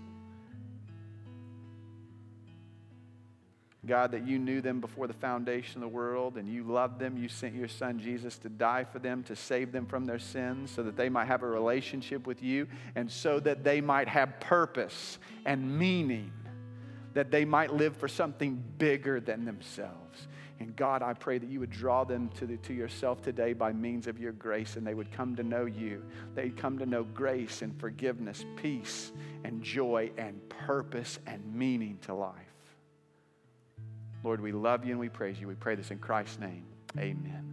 God, 3.86 4.12
that 4.12 4.26
you 4.26 4.38
knew 4.38 4.60
them 4.60 4.80
before 4.80 5.06
the 5.06 5.14
foundation 5.14 5.76
of 5.76 5.90
the 5.90 5.96
world 5.96 6.36
and 6.36 6.46
you 6.46 6.64
loved 6.64 6.98
them. 6.98 7.16
You 7.16 7.28
sent 7.28 7.54
your 7.54 7.68
son 7.68 7.98
Jesus 7.98 8.36
to 8.38 8.50
die 8.50 8.84
for 8.84 8.98
them, 8.98 9.22
to 9.24 9.34
save 9.34 9.72
them 9.72 9.86
from 9.86 10.04
their 10.04 10.18
sins, 10.18 10.70
so 10.70 10.82
that 10.82 10.96
they 10.96 11.08
might 11.08 11.26
have 11.28 11.42
a 11.42 11.46
relationship 11.46 12.26
with 12.26 12.42
you 12.42 12.66
and 12.94 13.10
so 13.10 13.40
that 13.40 13.64
they 13.64 13.80
might 13.80 14.06
have 14.06 14.38
purpose 14.38 15.18
and 15.46 15.78
meaning, 15.78 16.30
that 17.14 17.30
they 17.30 17.46
might 17.46 17.72
live 17.72 17.96
for 17.96 18.06
something 18.06 18.62
bigger 18.76 19.18
than 19.18 19.46
themselves. 19.46 20.28
And 20.58 20.76
God, 20.76 21.02
I 21.02 21.14
pray 21.14 21.38
that 21.38 21.48
you 21.48 21.58
would 21.60 21.70
draw 21.70 22.04
them 22.04 22.28
to, 22.36 22.46
the, 22.46 22.58
to 22.58 22.74
yourself 22.74 23.22
today 23.22 23.54
by 23.54 23.72
means 23.72 24.06
of 24.06 24.20
your 24.20 24.32
grace, 24.32 24.76
and 24.76 24.86
they 24.86 24.92
would 24.92 25.10
come 25.10 25.34
to 25.36 25.42
know 25.42 25.64
you. 25.64 26.04
They'd 26.34 26.54
come 26.54 26.78
to 26.80 26.86
know 26.86 27.02
grace 27.02 27.62
and 27.62 27.80
forgiveness, 27.80 28.44
peace 28.56 29.10
and 29.42 29.62
joy 29.62 30.10
and 30.18 30.46
purpose 30.50 31.18
and 31.26 31.42
meaning 31.54 31.96
to 32.02 32.12
life. 32.12 32.49
Lord, 34.22 34.40
we 34.40 34.52
love 34.52 34.84
you 34.84 34.92
and 34.92 35.00
we 35.00 35.08
praise 35.08 35.40
you. 35.40 35.48
We 35.48 35.54
pray 35.54 35.74
this 35.74 35.90
in 35.90 35.98
Christ's 35.98 36.38
name. 36.38 36.64
Amen. 36.98 37.49